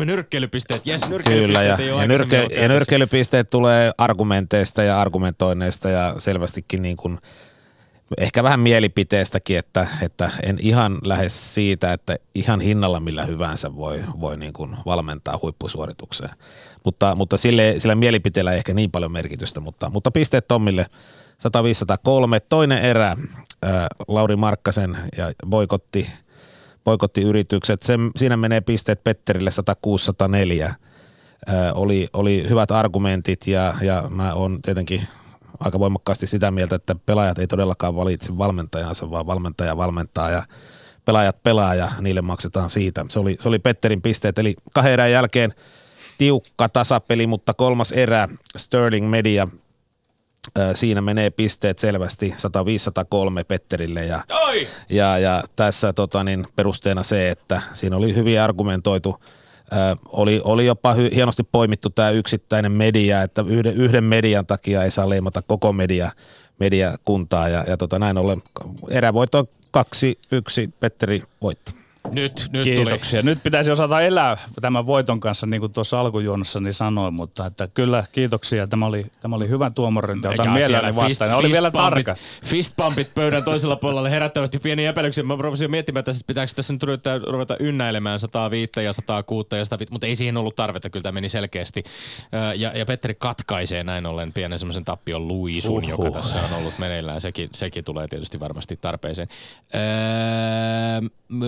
[0.00, 6.82] 100-503 nyrkkelypisteet, jes Kyllä, ja, ja, nyrke, ja nyrkkelypisteet tulee argumenteista ja argumentoinneista ja selvästikin
[6.82, 7.18] niin kuin–
[8.18, 14.04] ehkä vähän mielipiteestäkin, että, että en ihan lähes siitä, että ihan hinnalla millä hyvänsä voi,
[14.20, 16.30] voi niin kuin valmentaa huippusuoritukseen.
[16.84, 20.86] Mutta, mutta sille, sillä mielipiteellä ei ehkä niin paljon merkitystä, mutta, mutta pisteet Tommille
[21.34, 22.40] 100-503.
[22.48, 23.16] Toinen erä,
[23.62, 26.06] ää, Lauri Markkasen ja boikotti,
[26.84, 27.82] boikotti yritykset.
[27.82, 29.50] Sen, siinä menee pisteet Petterille
[30.68, 30.74] 106-104.
[31.74, 35.02] oli, oli hyvät argumentit ja, ja mä oon tietenkin
[35.64, 40.42] aika voimakkaasti sitä mieltä, että pelaajat ei todellakaan valitse valmentajansa, vaan valmentaja valmentaa ja
[41.04, 43.04] pelaajat pelaa ja niille maksetaan siitä.
[43.08, 45.54] Se oli, se oli Petterin pisteet, eli kahden erän jälkeen
[46.18, 49.48] tiukka tasapeli, mutta kolmas erä Sterling Media
[50.74, 52.34] siinä menee pisteet selvästi
[53.40, 54.24] 105-103 Petterille ja,
[54.88, 59.20] ja, ja tässä tota, niin, perusteena se, että siinä oli hyvin argumentoitu
[60.08, 64.90] oli, oli jopa hy, hienosti poimittu tämä yksittäinen media, että yhden, yhden median takia ei
[64.90, 66.10] saa leimata koko media,
[66.58, 68.42] mediakuntaa ja, ja tota, näin ollen
[68.90, 71.83] erävoitto 2-1 Petteri voitti.
[72.12, 73.20] Nyt, nyt Kiitoksia.
[73.20, 73.30] tuli.
[73.30, 78.04] Nyt pitäisi osata elää tämän voiton kanssa, niin kuin tuossa alkujuonnossani sanoin, mutta että kyllä
[78.12, 78.66] kiitoksia.
[78.66, 80.28] Tämä oli, tämä oli hyvä tuomarinti.
[80.28, 81.30] Otan mielelläni vastaan.
[81.30, 82.16] Ne oli vielä tarka.
[82.44, 85.24] Fistpumpit pöydän toisella puolella herättävät jo pieniä epäilyksiä.
[85.24, 89.92] Mä rupesin miettimään, että pitääkö tässä nyt ruveta, ruveta ynnäilemään 105 ja 106 ja 105,
[89.92, 91.84] mutta ei siihen ollut tarvetta, kyllä tämä meni selkeästi.
[92.56, 95.88] Ja, ja Petteri katkaisee näin ollen pienen semmoisen tappion luisun, Uhuh.
[95.88, 97.20] joka tässä on ollut meneillään.
[97.20, 99.28] Sekin, sekin tulee tietysti varmasti tarpeeseen.
[99.74, 99.80] Öö,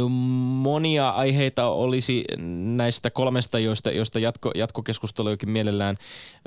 [0.09, 2.25] monia aiheita olisi
[2.77, 5.97] näistä kolmesta, joista, joista jatko, jatkokeskustelujakin mielellään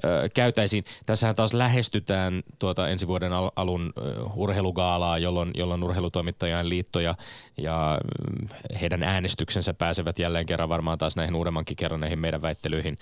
[0.06, 0.84] ö, käytäisiin.
[1.06, 7.15] Tässähän taas lähestytään tuota ensi vuoden al- alun ö, urheilugaalaa, jolloin, jolloin urheilutoimittajan liitto ja,
[7.58, 8.47] ja mm,
[8.82, 12.97] heidän äänestyksensä pääsevät jälleen kerran varmaan taas näihin uudemmankin kerran näihin meidän väittelyihin.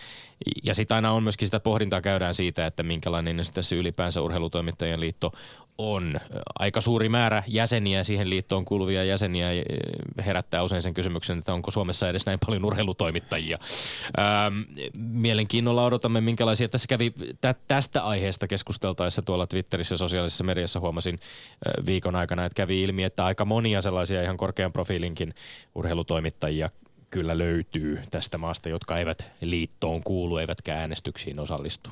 [0.63, 5.31] Ja sitten aina on myöskin sitä pohdintaa käydään siitä, että minkälainen tässä ylipäänsä urheilutoimittajien liitto
[5.77, 6.19] on.
[6.59, 9.63] Aika suuri määrä jäseniä, siihen liittoon kuuluvia jäseniä eh,
[10.25, 13.57] herättää usein sen kysymyksen, että onko Suomessa edes näin paljon urheilutoimittajia.
[14.19, 14.61] Ähm,
[14.93, 21.85] mielenkiinnolla odotamme, minkälaisia tässä kävi tä- tästä aiheesta keskusteltaessa tuolla Twitterissä sosiaalisessa mediassa huomasin äh,
[21.85, 25.33] viikon aikana, että kävi ilmi, että aika monia sellaisia ihan korkean profiilinkin
[25.75, 26.69] urheilutoimittajia
[27.09, 31.89] kyllä löytyy tästä maasta, jotka eivät liittoon kuulu, eivätkä äänestyksiin osallistu.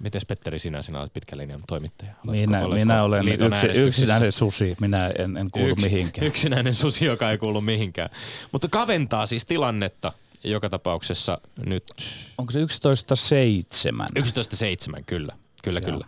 [0.00, 2.10] Miten Petteri sinä, sinä olet pitkän linjan toimittaja?
[2.12, 4.76] Oletko- Minä, oletko minä olen yksi, yksinäinen susi.
[4.80, 6.26] Minä en, en kuulu Yks- mihinkään.
[6.26, 8.10] Yksinäinen susi, joka ei kuulu mihinkään.
[8.52, 10.12] Mutta kaventaa siis tilannetta
[10.44, 11.84] joka tapauksessa nyt
[12.38, 12.66] Onko se 11.7?
[14.98, 15.32] 11.7, kyllä.
[15.62, 16.06] Kyllä, kyllä.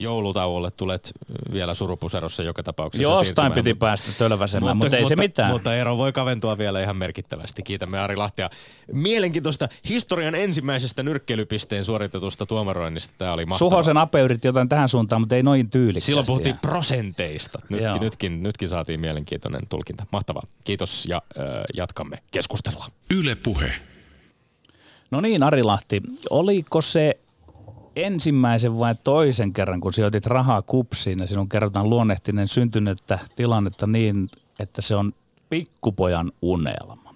[0.00, 1.12] Joulutauolle tulet
[1.52, 5.52] vielä surupuserossa joka tapauksessa Jostain siirtymään, piti mutta- päästä tölväsemään, mutta, mutta ei se mitään.
[5.52, 7.62] Mutta ero voi kaventua vielä ihan merkittävästi.
[7.62, 8.50] Kiitämme Ari Lahtea.
[8.92, 13.14] Mielenkiintoista historian ensimmäisestä nyrkkeilypisteen suoritetusta tuomaroinnista.
[13.18, 13.70] Tämä oli mahtavaa.
[13.70, 16.06] Suhosen Ape yritti jotain tähän suuntaan, mutta ei noin tyylikkäästi.
[16.06, 16.60] Silloin puhuttiin jää.
[16.60, 17.58] prosenteista.
[17.68, 20.06] Nytkin, nytkin, nytkin saatiin mielenkiintoinen tulkinta.
[20.12, 20.42] Mahtavaa.
[20.64, 22.86] Kiitos ja äh, jatkamme keskustelua.
[23.14, 23.72] Yle Puhe.
[25.10, 27.18] No niin, Ari Lahti, oliko se
[28.04, 34.30] ensimmäisen vai toisen kerran, kun sijoitit rahaa kupsiin ja sinun kerrotaan luonnehtinen syntynyttä tilannetta niin,
[34.58, 35.12] että se on
[35.50, 37.14] pikkupojan unelma.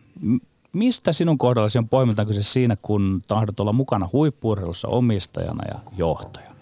[0.73, 6.55] Mistä sinun kohdallasi on pohjimmiltaan kyse siinä, kun tahdot olla mukana huippuurheilussa omistajana ja johtajana?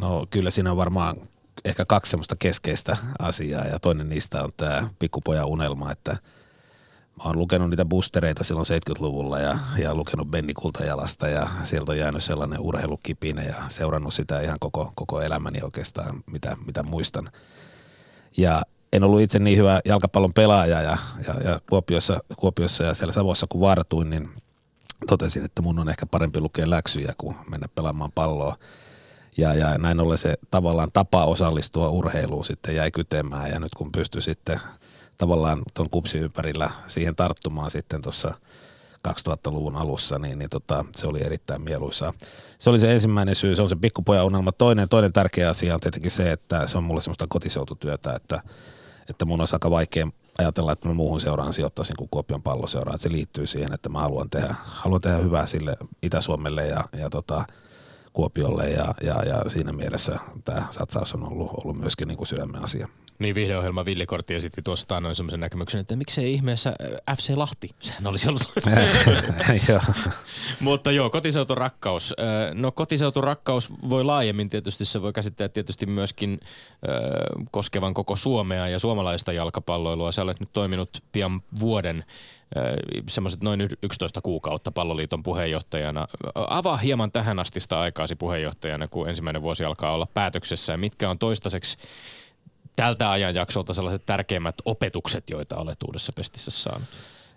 [0.00, 1.16] No kyllä siinä on varmaan
[1.64, 6.16] ehkä kaksi semmoista keskeistä asiaa ja toinen niistä on tämä pikkupojan unelma, että
[7.16, 11.98] mä oon lukenut niitä boostereita silloin 70-luvulla ja, ja lukenut Benni Kultajalasta ja sieltä on
[11.98, 17.30] jäänyt sellainen urheilukipinä ja seurannut sitä ihan koko, koko elämäni oikeastaan, mitä, mitä muistan.
[18.36, 23.12] Ja en ollut itse niin hyvä jalkapallon pelaaja ja, ja, ja Kuopiossa, Kuopiossa ja siellä
[23.12, 24.30] Savossa kun vartuin, niin
[25.06, 28.56] totesin, että mun on ehkä parempi lukea läksyjä kuin mennä pelaamaan palloa.
[29.36, 33.92] Ja, ja näin ollen se tavallaan tapa osallistua urheiluun sitten jäi kytemään ja nyt kun
[33.92, 34.60] pystyi sitten
[35.18, 38.34] tavallaan tuon kupsin ympärillä siihen tarttumaan sitten tuossa
[39.08, 42.12] 2000-luvun alussa, niin, niin tota, se oli erittäin mieluisaa.
[42.58, 44.52] Se oli se ensimmäinen syy, se on se pikkupojan unelma.
[44.52, 48.40] Toinen, toinen tärkeä asia on tietenkin se, että se on mulle semmoista kotiseututyötä, että,
[49.10, 52.98] että mun on aika vaikea ajatella, että mä muuhun seuraan sijoittaisin kuin Kuopion palloseuraan.
[52.98, 57.44] Se liittyy siihen, että mä haluan tehdä, haluan tehdä hyvää sille Itä-Suomelle ja, ja tota,
[58.12, 62.64] Kuopiolle ja, ja, ja siinä mielessä tämä satsaus on ollut, ollut myöskin niin kuin sydämen
[62.64, 62.88] asia.
[63.18, 66.74] Niin viihdeohjelma Villikortti esitti tuossa taannoin semmoisen näkemyksen, että miksei ihmeessä
[67.08, 67.70] äh, FC Lahti?
[67.80, 68.42] Sehän olisi ollut.
[70.60, 72.14] Mutta joo, kotiseuturakkaus.
[72.18, 76.88] Ö, No kotiseuturakkaus voi laajemmin tietysti, se voi käsittää tietysti myöskin ö,
[77.50, 80.12] koskevan koko Suomea ja suomalaista jalkapalloilua.
[80.12, 82.04] Sä olet nyt toiminut pian vuoden
[83.08, 86.08] semmoiset noin y- 11 kuukautta palloliiton puheenjohtajana.
[86.34, 90.76] Avaa hieman tähän astista aikaasi puheenjohtajana, kun ensimmäinen vuosi alkaa olla päätöksessä.
[90.76, 91.76] Mitkä on toistaiseksi
[92.76, 96.88] tältä ajanjaksolta sellaiset tärkeimmät opetukset, joita olet uudessa pestissä saanut?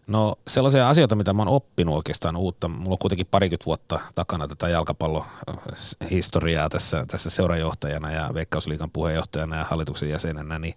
[0.07, 2.67] No sellaisia asioita, mitä mä oon oppinut oikeastaan uutta.
[2.67, 9.65] Mulla on kuitenkin parikymmentä vuotta takana tätä jalkapallohistoriaa tässä, tässä seurajohtajana ja Veikkausliikan puheenjohtajana ja
[9.69, 10.73] hallituksen jäsenenä, niin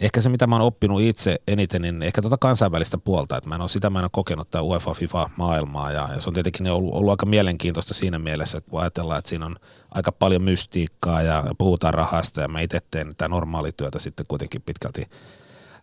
[0.00, 3.54] ehkä se, mitä mä oon oppinut itse eniten, niin ehkä tuota kansainvälistä puolta, että mä
[3.54, 6.66] en ole sitä, mä en ole kokenut tämä UEFA FIFA-maailmaa ja, ja se on tietenkin
[6.66, 9.56] ollut, ollut aika mielenkiintoista siinä mielessä, kun ajatellaan, että siinä on
[9.90, 15.02] aika paljon mystiikkaa ja puhutaan rahasta ja mä itse teen tätä normaalityötä sitten kuitenkin pitkälti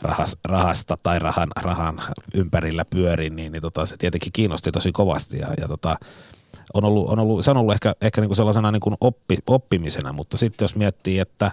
[0.02, 2.02] rahas, rahasta tai rahan, rahan
[2.34, 5.96] ympärillä pyörin, niin, niin tota, se tietenkin kiinnosti tosi kovasti ja, ja tota,
[6.74, 9.38] on ollut, on ollut, se on ollut ehkä, ehkä niin kuin sellaisena niin kuin oppi,
[9.48, 11.52] oppimisena, mutta sitten jos miettii, että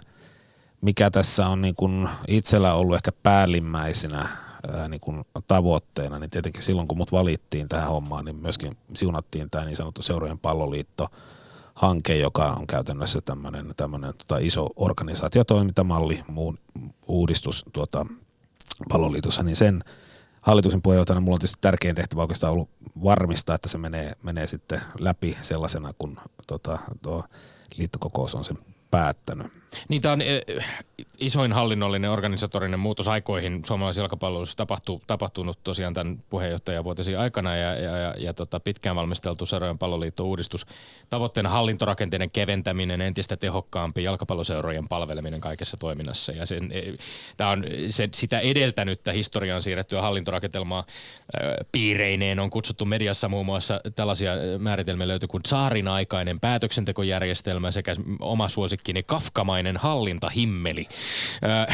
[0.81, 4.29] mikä tässä on niin kuin itsellä ollut ehkä päällimmäisenä
[4.73, 9.51] ää, niin kuin tavoitteena, niin tietenkin silloin kun mut valittiin tähän hommaan, niin myöskin siunattiin
[9.51, 11.09] tämä niin sanottu Seurojen palloliitto
[11.75, 16.59] hanke, joka on käytännössä tämmöinen, tämmöinen tota iso organisaatiotoimintamalli, muun
[17.07, 18.07] uudistus tuota,
[18.89, 19.85] palloliitossa, niin sen
[20.41, 22.71] hallituksen puheenjohtajana mulla on tietysti tärkein tehtävä oikeastaan ollut
[23.05, 27.25] varmistaa, että se menee, menee sitten läpi sellaisena, kun tota, tuo
[27.77, 28.59] liittokokous on sen
[28.97, 29.47] päättänyt.
[29.89, 30.43] Niin tämä on eh,
[31.19, 37.97] isoin hallinnollinen organisatorinen muutos aikoihin suomalaisessa jalkapallossa tapahtu, tapahtunut tosiaan tämän puheenjohtajavuotisen aikana ja, ja,
[37.97, 40.67] ja, ja tota, pitkään valmisteltu Sarojen palloliiton uudistus.
[41.11, 46.33] Tavoitteena hallintorakenteiden keventäminen, entistä tehokkaampi jalkapalloseurojen palveleminen kaikessa toiminnassa.
[46.33, 46.95] Ja sen, eh,
[47.37, 53.81] tämä on se, sitä edeltänyttä historiaan siirrettyä hallintorakentelmaa äh, piireineen on kutsuttu mediassa muun muassa
[53.97, 58.49] tällaisia määritelmiä löytyy kuin saarin aikainen päätöksentekojärjestelmä sekä oma
[58.85, 60.87] suosikkini kafkamainen hallintahimmeli.
[61.45, 61.73] Ö,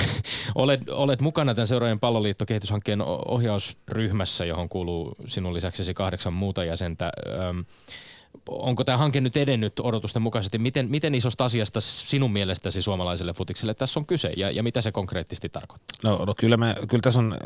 [0.54, 7.12] olet, olet mukana tämän Seurojen palloliittokehityshankkeen ohjausryhmässä, johon kuuluu sinun lisäksesi kahdeksan muuta jäsentä.
[7.26, 7.30] Ö,
[8.48, 10.58] onko tämä hanke nyt edennyt odotusten mukaisesti?
[10.58, 14.92] Miten, miten isosta asiasta sinun mielestäsi suomalaiselle futikselle tässä on kyse ja, ja mitä se
[14.92, 16.10] konkreettisesti tarkoittaa?
[16.10, 17.36] No, no kyllä, me, kyllä tässä on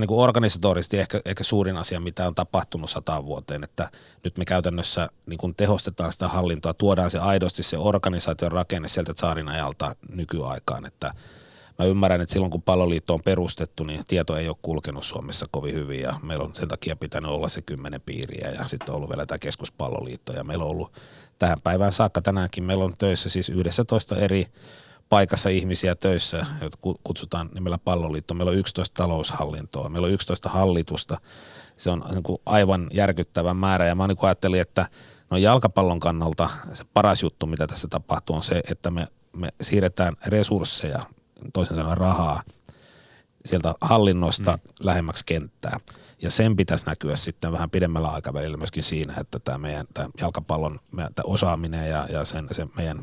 [0.00, 3.90] niin kuin organisatorisesti ehkä, ehkä suurin asia, mitä on tapahtunut sataan vuoteen, että
[4.24, 9.12] nyt me käytännössä niin kuin tehostetaan sitä hallintoa, tuodaan se aidosti se organisaation rakenne sieltä
[9.16, 11.14] saarin ajalta nykyaikaan, että–
[11.78, 15.74] mä ymmärrän, että silloin kun palloliitto on perustettu, niin tieto ei ole kulkenut Suomessa kovin
[15.74, 19.10] hyvin ja meillä on sen takia pitänyt olla se kymmenen piiriä ja sitten on ollut
[19.10, 20.92] vielä tämä keskuspalloliitto ja meillä on ollut
[21.38, 24.46] tähän päivään saakka tänäänkin meillä on töissä siis 11 eri
[25.12, 28.34] paikassa ihmisiä töissä, joita kutsutaan nimellä palloliitto.
[28.34, 31.20] Meillä on 11 taloushallintoa, meillä on 11 hallitusta.
[31.76, 34.86] Se on niin aivan järkyttävä määrä ja mä niin ajattelin, että
[35.30, 40.16] no jalkapallon kannalta se paras juttu, mitä tässä tapahtuu, on se, että me, me siirretään
[40.26, 41.06] resursseja
[41.52, 42.42] toisen sanoen rahaa
[43.44, 44.72] sieltä hallinnosta mm.
[44.80, 45.78] lähemmäksi kenttää.
[46.22, 50.80] Ja sen pitäisi näkyä sitten vähän pidemmällä aikavälillä myöskin siinä, että tämä meidän tämä jalkapallon
[50.96, 52.98] tämä osaaminen ja, ja sen, sen meidän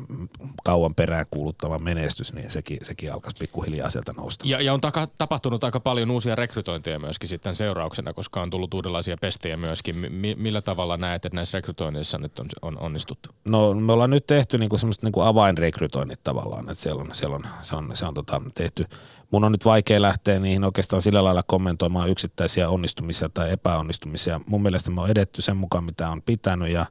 [0.64, 4.44] kauan perään kuuluttava menestys, niin sekin, sekin alkaisi pikkuhiljaa sieltä nousta.
[4.48, 8.74] Ja, ja on taka, tapahtunut aika paljon uusia rekrytointeja myöskin sitten seurauksena, koska on tullut
[8.74, 9.96] uudenlaisia pestejä myöskin.
[9.96, 13.30] M- millä tavalla näet, että näissä rekrytoinneissa nyt on, on onnistuttu?
[13.44, 17.46] No me ollaan nyt tehty niinku semmoiset niinku avainrekrytoinnit tavallaan, että siellä on, siellä on,
[17.60, 18.84] se on, se on tota, tehty
[19.30, 24.40] mun on nyt vaikea lähteä niihin oikeastaan sillä lailla kommentoimaan yksittäisiä onnistumisia tai epäonnistumisia.
[24.46, 26.86] Mun mielestä me on edetty sen mukaan, mitä on pitänyt ja,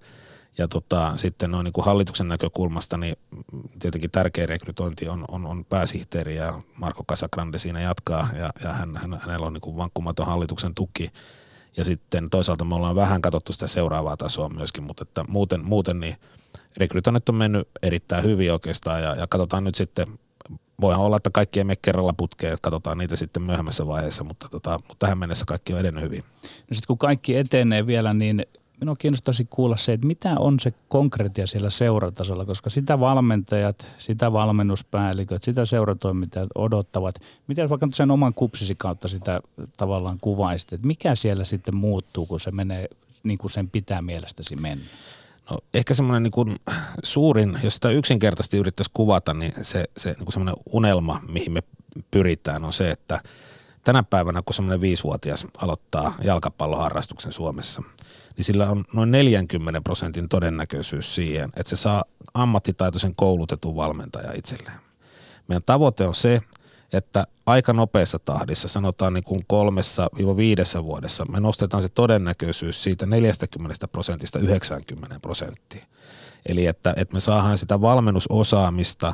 [0.57, 3.15] ja tota, sitten noin niin kuin hallituksen näkökulmasta, niin
[3.79, 8.97] tietenkin tärkeä rekrytointi on, on, on pääsihteeri ja Marko Casagrande siinä jatkaa ja, ja hän,
[8.97, 11.11] hän, hänellä on niin kuin vankkumaton hallituksen tuki.
[11.77, 15.99] Ja sitten toisaalta me ollaan vähän katsottu sitä seuraavaa tasoa myöskin, mutta että muuten, muuten
[15.99, 16.15] niin
[16.77, 20.19] rekrytoinnit on mennyt erittäin hyvin oikeastaan ja, ja katsotaan nyt sitten
[20.81, 24.79] voihan olla, että kaikki ei mene kerralla putkeen, katsotaan niitä sitten myöhemmässä vaiheessa, mutta, tota,
[24.87, 26.23] mutta tähän mennessä kaikki on edennyt hyvin.
[26.43, 28.45] No sitten kun kaikki etenee vielä, niin
[28.79, 34.33] minua kiinnostaisi kuulla se, että mitä on se konkreettia siellä seuratasolla, koska sitä valmentajat, sitä
[34.33, 37.15] valmennuspäälliköt, sitä seuratoimittajat odottavat.
[37.47, 39.41] Miten vaikka sen oman kupsisi kautta sitä
[39.77, 42.87] tavallaan kuvaisit, että mikä siellä sitten muuttuu, kun se menee
[43.23, 44.85] niin kuin sen pitää mielestäsi mennä?
[45.51, 46.59] No, ehkä semmoinen niin
[47.03, 51.63] suurin, jos sitä yksinkertaisesti yrittäisi kuvata, niin se, se niin semmoinen unelma, mihin me
[52.11, 53.21] pyritään, on se, että
[53.83, 57.83] tänä päivänä, kun semmoinen viisivuotias aloittaa jalkapalloharrastuksen Suomessa,
[58.37, 64.79] niin sillä on noin 40 prosentin todennäköisyys siihen, että se saa ammattitaitoisen koulutetun valmentaja itselleen.
[65.47, 66.41] Meidän tavoite on se,
[66.93, 73.05] että aika nopeassa tahdissa, sanotaan niin kuin kolmessa viidessä vuodessa, me nostetaan se todennäköisyys siitä
[73.05, 75.83] 40 prosentista 90 prosenttiin.
[76.45, 79.13] Eli että, että me saadaan sitä valmennusosaamista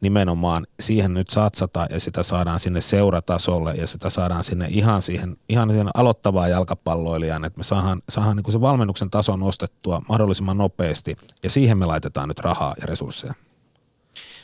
[0.00, 5.36] nimenomaan siihen nyt satsata ja sitä saadaan sinne seuratasolle ja sitä saadaan sinne ihan siihen,
[5.48, 10.58] ihan siihen aloittavaan jalkapalloilijaan, että me saadaan, saadaan niin kuin se valmennuksen taso nostettua mahdollisimman
[10.58, 13.34] nopeasti ja siihen me laitetaan nyt rahaa ja resursseja.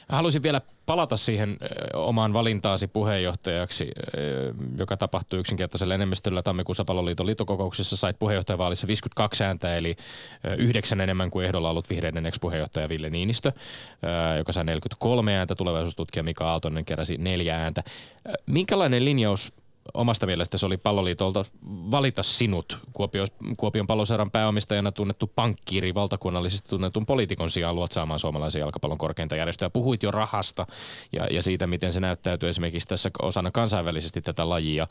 [0.09, 1.57] Haluaisin vielä palata siihen
[1.95, 3.90] omaan valintaasi puheenjohtajaksi,
[4.79, 7.97] joka tapahtui yksinkertaisella enemmistöllä tammikuussa palloliiton liittokokouksessa.
[7.97, 9.97] Sait puheenjohtajavaalissa 52 ääntä, eli
[10.59, 13.53] yhdeksän enemmän kuin ehdolla ollut vihreiden ex-puheenjohtaja Ville Niinistö,
[14.38, 15.55] joka sai 43 ääntä.
[15.55, 17.83] Tulevaisuustutkija Mika Aaltonen keräsi neljä ääntä.
[18.47, 19.53] Minkälainen linjaus
[19.94, 23.25] omasta mielestäsi oli palloliitolta valita sinut Kuopio,
[23.57, 29.70] Kuopion palloseuran pääomistajana tunnettu pankkiiri valtakunnallisesti tunnetun poliitikon sijaan luotsaamaan suomalaisen jalkapallon korkeinta järjestöä.
[29.70, 30.66] Puhuit jo rahasta
[31.12, 34.87] ja, ja siitä, miten se näyttäytyy esimerkiksi tässä osana kansainvälisesti tätä lajia.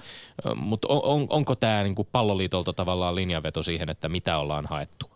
[0.55, 5.12] Mutta on, on, onko tämä niin palloliitolta tavallaan linjaveto siihen, että mitä ollaan haettu?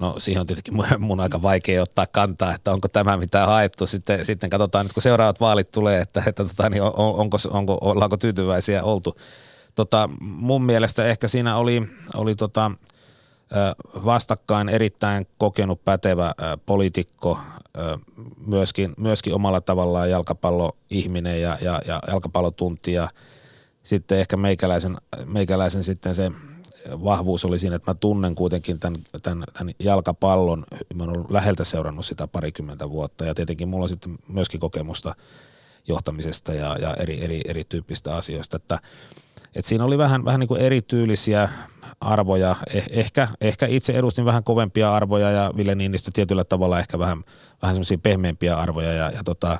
[0.00, 3.86] No siihen on tietenkin mun, aika vaikea ottaa kantaa, että onko tämä mitä haettu.
[3.86, 7.78] Sitten, sitten katsotaan nyt kun seuraavat vaalit tulee, että, että tota, niin on, onko, onko,
[7.80, 9.16] ollaanko tyytyväisiä oltu.
[9.74, 11.82] Tota, mun mielestä ehkä siinä oli,
[12.14, 12.70] oli tota,
[14.04, 16.34] vastakkain erittäin kokenut pätevä
[16.66, 17.38] poliitikko,
[18.46, 23.08] myöskin, myöskin omalla tavallaan jalkapalloihminen ja, ja, ja jalkapallotuntija–
[23.86, 26.30] sitten ehkä meikäläisen, meikäläisen sitten se
[26.90, 30.64] vahvuus oli siinä, että mä tunnen kuitenkin tämän, tämän, tämän jalkapallon.
[30.94, 35.14] Mä ollut läheltä seurannut sitä parikymmentä vuotta ja tietenkin mulla on sitten myöskin kokemusta
[35.88, 38.56] johtamisesta ja, ja eri, eri, erityyppistä asioista.
[38.56, 38.78] Että,
[39.54, 41.48] että siinä oli vähän, vähän niin kuin erityylisiä
[42.00, 42.56] arvoja.
[42.74, 47.24] Eh, ehkä, ehkä itse edustin vähän kovempia arvoja ja Ville Niinistö tietyllä tavalla ehkä vähän,
[47.62, 49.58] vähän semmoisia pehmeämpiä arvoja ja, ja tota,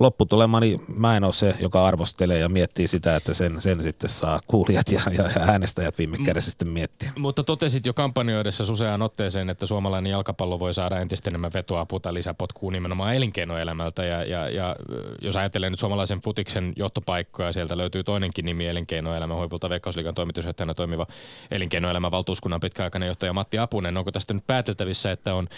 [0.00, 4.10] lopputulema, niin mä en ole se, joka arvostelee ja miettii sitä, että sen, sen sitten
[4.10, 7.12] saa kuulijat ja, ja, ja äänestäjät viime kädessä sitten miettiä.
[7.18, 12.14] Mutta totesit jo kampanjoidessa useaan otteeseen, että suomalainen jalkapallo voi saada entistä enemmän vetoa puta
[12.14, 14.04] lisäpotkua nimenomaan elinkeinoelämältä.
[14.04, 14.76] Ja, ja, ja
[15.22, 21.06] jos ajattelee nyt suomalaisen futiksen johtopaikkoja, sieltä löytyy toinenkin nimi elinkeinoelämän huipulta Veikkausliigan toimitusjohtajana toimiva
[21.50, 23.96] elinkeinoelämän valtuuskunnan pitkäaikainen johtaja Matti Apunen.
[23.96, 25.48] Onko tästä nyt pääteltävissä, että on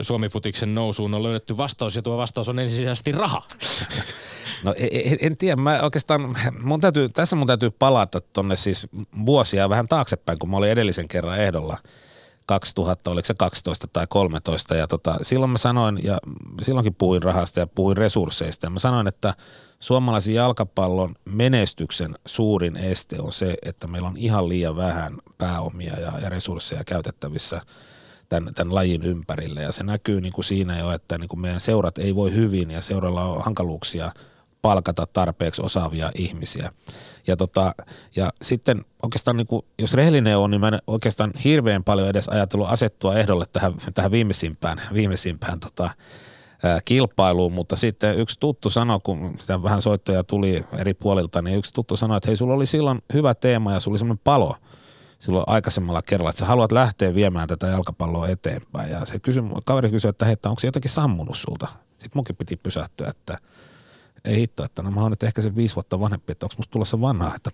[0.00, 3.42] Suomi futiksen nousuun on löydetty vastaus ja tuo vastaus on ensisijaisesti raha?
[4.64, 8.86] No en, e, en tiedä, mä oikeastaan, mun täytyy, tässä mun täytyy palata tonne siis
[9.26, 11.78] vuosia vähän taaksepäin, kun mä olin edellisen kerran ehdolla
[12.46, 16.18] 2000, oliko se 12 tai 13 ja tota, silloin mä sanoin ja
[16.62, 19.34] silloinkin puhuin rahasta ja puhuin resursseista ja mä sanoin, että
[19.80, 26.12] suomalaisen jalkapallon menestyksen suurin este on se, että meillä on ihan liian vähän pääomia ja,
[26.22, 27.60] ja resursseja käytettävissä–
[28.28, 29.62] tämän, tämän lajin ympärille.
[29.62, 32.70] Ja se näkyy niin kuin siinä jo, että niin kuin meidän seurat ei voi hyvin
[32.70, 34.12] ja seuralla on hankaluuksia
[34.62, 36.72] palkata tarpeeksi osaavia ihmisiä.
[37.26, 37.74] Ja, tota,
[38.16, 42.28] ja sitten oikeastaan, niin kuin, jos rehellinen on, niin mä en oikeastaan hirveän paljon edes
[42.28, 45.90] ajatellut asettua ehdolle tähän, tähän viimeisimpään, viimeisimpään tota,
[46.62, 51.58] ää, kilpailuun, mutta sitten yksi tuttu sanoi, kun sitä vähän soittoja tuli eri puolilta, niin
[51.58, 54.56] yksi tuttu sanoi, että hei, sulla oli silloin hyvä teema ja sulla oli semmoinen palo–
[55.18, 58.90] silloin aikaisemmalla kerralla, että sä haluat lähteä viemään tätä jalkapalloa eteenpäin.
[58.90, 61.66] Ja se kysy, kaveri kysyi, että hei, onko se jotenkin sammunut sulta?
[61.88, 63.38] Sitten munkin piti pysähtyä, että
[64.24, 66.70] ei hitto, että no mä oon nyt ehkä sen viisi vuotta vanhempi, että onko musta
[66.70, 67.50] tulossa vanha, että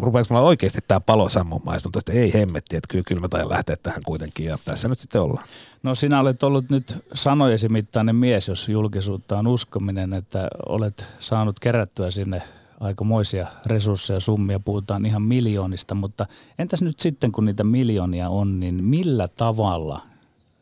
[0.00, 1.80] rupeeko, mulla oikeasti tämä palo sammumaan.
[1.84, 4.98] Mutta että ei hemmetti, että kyllä, kyllä mä tain lähteä tähän kuitenkin ja tässä nyt
[4.98, 5.48] sitten ollaan.
[5.82, 11.60] No sinä olet ollut nyt sanojesi mittainen mies, jos julkisuutta on uskominen, että olet saanut
[11.60, 12.42] kerättyä sinne
[12.80, 16.26] aikamoisia resursseja, summia, puhutaan ihan miljoonista, mutta
[16.58, 20.02] entäs nyt sitten, kun niitä miljoonia on, niin millä tavalla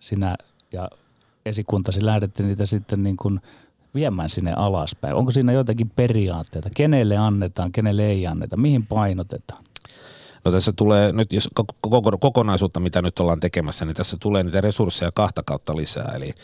[0.01, 0.37] sinä
[0.73, 0.89] ja
[1.47, 3.41] esikuntasi lähdette niitä sitten niin kuin
[3.95, 5.15] viemään sinne alaspäin?
[5.15, 6.71] Onko siinä joitakin periaatteita?
[6.75, 8.57] Kenelle annetaan, kenelle ei anneta?
[8.57, 9.65] Mihin painotetaan?
[10.45, 11.49] No tässä tulee nyt, jos
[12.21, 16.13] kokonaisuutta, mitä nyt ollaan tekemässä, niin tässä tulee niitä resursseja kahta kautta lisää.
[16.17, 16.35] Eli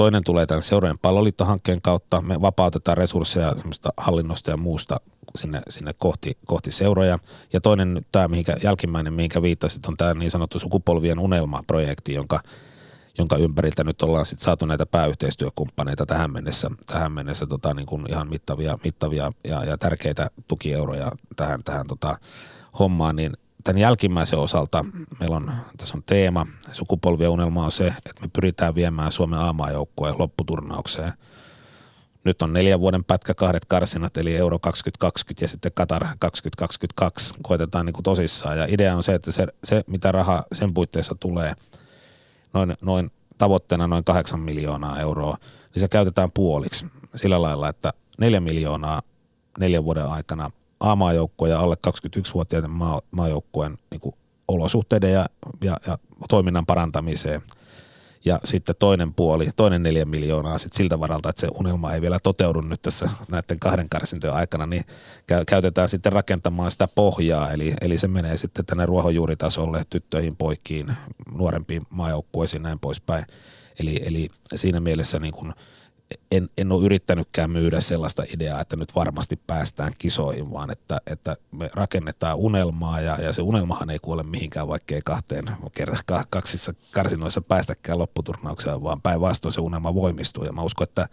[0.00, 2.20] Toinen tulee tämän seurojen palloliittohankkeen kautta.
[2.20, 3.54] Me vapautetaan resursseja
[3.96, 5.00] hallinnosta ja muusta
[5.36, 7.18] sinne, sinne kohti, kohti seuroja.
[7.52, 12.40] Ja toinen tämä, mihinkä, jälkimmäinen, mihinkä viittasit, on tämä niin sanottu sukupolvien unelma-projekti, jonka,
[13.18, 18.06] jonka ympäriltä nyt ollaan sit saatu näitä pääyhteistyökumppaneita tähän mennessä, tähän mennessä tota, niin kuin
[18.10, 22.18] ihan mittavia, mittavia ja, ja tärkeitä tukieuroja tähän, tähän tota,
[22.78, 23.32] hommaan, niin
[23.64, 24.84] tämän jälkimmäisen osalta
[25.20, 30.14] meillä on, tässä on teema, sukupolvien unelma on se, että me pyritään viemään Suomen aamaajoukkueen
[30.18, 31.12] lopputurnaukseen.
[32.24, 37.34] Nyt on neljän vuoden pätkä kahdet karsinat, eli Euro 2020 ja sitten Qatar 2022.
[37.42, 41.14] Koitetaan niin kuin tosissaan ja idea on se, että se, se mitä raha sen puitteissa
[41.14, 41.54] tulee,
[42.52, 45.36] noin, noin tavoitteena noin 8 miljoonaa euroa,
[45.74, 49.02] niin se käytetään puoliksi sillä lailla, että neljä miljoonaa
[49.58, 50.50] neljän vuoden aikana
[50.80, 54.14] A-maajoukkueen ja alle 21-vuotiaiden maa, maajoukkueen niin
[54.48, 55.26] olosuhteiden ja,
[55.64, 57.42] ja, ja toiminnan parantamiseen.
[58.24, 62.18] Ja sitten toinen puoli, toinen neljä miljoonaa sit siltä varalta, että se unelma ei vielä
[62.22, 64.84] toteudu nyt tässä näiden kahden karsintojen aikana, niin
[65.46, 67.50] käytetään sitten rakentamaan sitä pohjaa.
[67.50, 70.96] Eli, eli se menee sitten tänne ruohonjuuritasolle, tyttöihin, poikiin,
[71.32, 73.24] nuorempiin maajoukkueisiin näin poispäin.
[73.80, 75.52] Eli, eli siinä mielessä niin kuin–
[76.30, 81.36] en, en ole yrittänytkään myydä sellaista ideaa, että nyt varmasti päästään kisoihin, vaan että, että
[81.52, 85.44] me rakennetaan unelmaa ja, ja se unelmahan ei kuole mihinkään, vaikkei kahteen
[86.30, 90.44] kaksissa karsinoissa päästäkään lopputurnaukseen, vaan päinvastoin se unelma voimistuu.
[90.44, 91.08] Ja mä uskon, että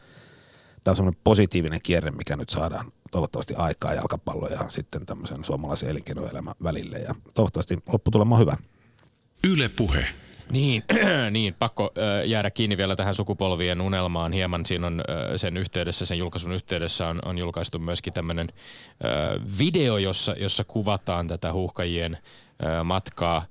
[0.83, 5.89] tämä on semmoinen positiivinen kierre, mikä nyt saadaan toivottavasti aikaa jalkapallo ja sitten tämmöisen suomalaisen
[5.89, 6.97] elinkeinoelämän välille.
[6.97, 8.57] Ja toivottavasti lopputulema on hyvä.
[9.43, 10.05] Yle Puhe.
[10.51, 10.83] Niin,
[11.31, 11.93] niin pakko
[12.25, 14.65] jäädä kiinni vielä tähän sukupolvien unelmaan hieman.
[14.65, 15.03] Siinä on
[15.35, 18.47] sen yhteydessä, sen julkaisun yhteydessä on, on julkaistu myöskin tämmöinen
[19.59, 22.17] video, jossa, jossa kuvataan tätä huuhkajien
[22.83, 23.45] matkaa.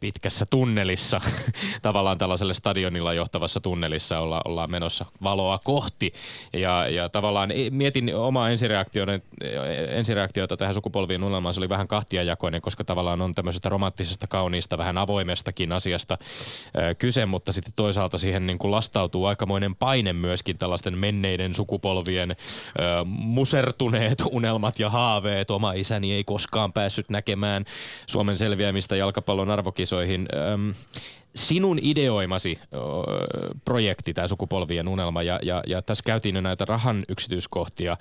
[0.00, 1.20] Pitkässä tunnelissa,
[1.82, 6.12] tavallaan tällaiselle stadionilla johtavassa tunnelissa olla, ollaan menossa valoa kohti.
[6.52, 8.50] Ja, ja tavallaan mietin omaa
[9.90, 14.98] ensireaktiota tähän sukupolvien unelmaan, se oli vähän kahtiajakoinen, koska tavallaan on tämmöisestä romanttisesta, kauniista, vähän
[14.98, 16.18] avoimestakin asiasta
[16.76, 22.30] ö, kyse, mutta sitten toisaalta siihen niin kuin lastautuu aikamoinen paine myöskin tällaisten menneiden sukupolvien
[22.30, 22.34] ö,
[23.04, 25.50] musertuneet unelmat ja haaveet.
[25.50, 27.64] Oma isäni ei koskaan päässyt näkemään
[28.06, 30.74] Suomen selviämistä jalkapallon arvokisaan Öm,
[31.34, 32.58] sinun ideoimasi
[33.64, 37.96] projekti, tämä sukupolvien unelma, ja, ja, ja tässä käytiin jo näitä rahan yksityiskohtia,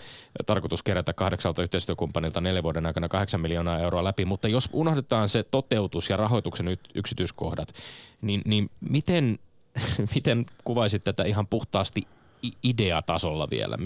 [0.46, 5.44] tarkoitus kerätä kahdeksalta yhteistyökumppanilta neljän vuoden aikana kahdeksan miljoonaa euroa läpi, mutta jos unohdetaan se
[5.44, 7.74] toteutus ja rahoituksen yksityiskohdat,
[8.22, 9.40] niin, niin miten,
[10.16, 12.02] miten kuvaisit tätä ihan puhtaasti
[12.64, 13.78] ideatasolla vielä?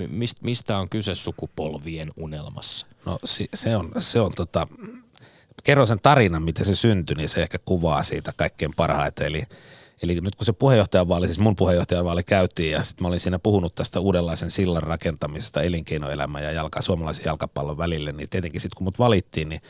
[0.41, 2.87] Mistä on kyse sukupolvien unelmassa?
[3.05, 3.17] No
[3.53, 4.67] se on, se on tota,
[5.63, 9.27] kerron sen tarinan, miten se syntyi, niin se ehkä kuvaa siitä kaikkein parhaiten.
[9.27, 9.43] Eli,
[10.03, 13.75] eli nyt kun se puheenjohtajavaali, siis mun puheenjohtajavaali käytiin ja sitten mä olin siinä puhunut
[13.75, 18.99] tästä uudenlaisen sillan rakentamisesta elinkeinoelämän ja jalka, suomalaisen jalkapallon välille, niin tietenkin sitten kun mut
[18.99, 19.61] valittiin, niin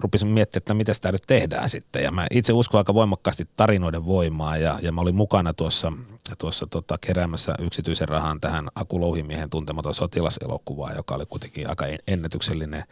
[0.00, 2.02] rupesin miettimään, että mitä sitä nyt tehdään sitten.
[2.02, 5.92] Ja mä itse uskon aika voimakkaasti tarinoiden voimaa ja, ja mä olin mukana tuossa,
[6.38, 12.84] tuossa tota, keräämässä yksityisen rahan tähän Aku Louhimiehen tuntematon sotilaselokuvaan, joka oli kuitenkin aika ennätyksellinen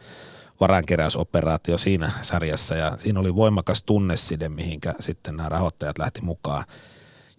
[0.59, 6.63] varankeräysoperaatio siinä sarjassa ja siinä oli voimakas tunneside, mihinkä sitten nämä rahoittajat lähti mukaan.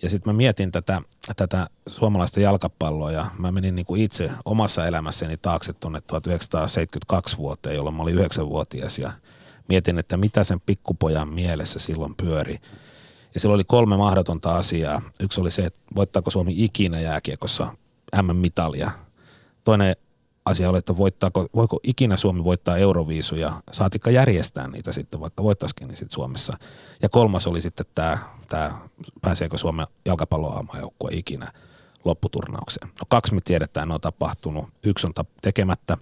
[0.02, 1.00] Ja sitten mä mietin tätä,
[1.36, 7.76] tätä suomalaista jalkapalloa ja mä menin niin kuin itse omassa elämässäni taakse tuonne 1972 vuoteen,
[7.76, 9.12] jolloin mä olin 9-vuotias ja
[9.68, 12.58] mietin, että mitä sen pikkupojan mielessä silloin pyöri.
[13.34, 15.02] Ja silloin oli kolme mahdotonta asiaa.
[15.20, 17.74] Yksi oli se, että voittaako Suomi ikinä jääkiekossa
[18.22, 18.90] M-mitalia.
[19.64, 19.96] Toinen
[20.50, 25.88] asia oli, että voittaako, voiko ikinä Suomi voittaa Euroviisuja, saatikka järjestää niitä sitten, vaikka voittaisikin
[25.88, 26.58] niin sitten Suomessa.
[27.02, 28.78] Ja kolmas oli sitten tämä, tämä
[29.20, 31.52] pääseekö Suomen jalkapalloaamajoukkue ikinä
[32.04, 32.88] lopputurnaukseen.
[32.88, 35.96] No kaksi me tiedetään, ne on tapahtunut, yksi on tekemättä.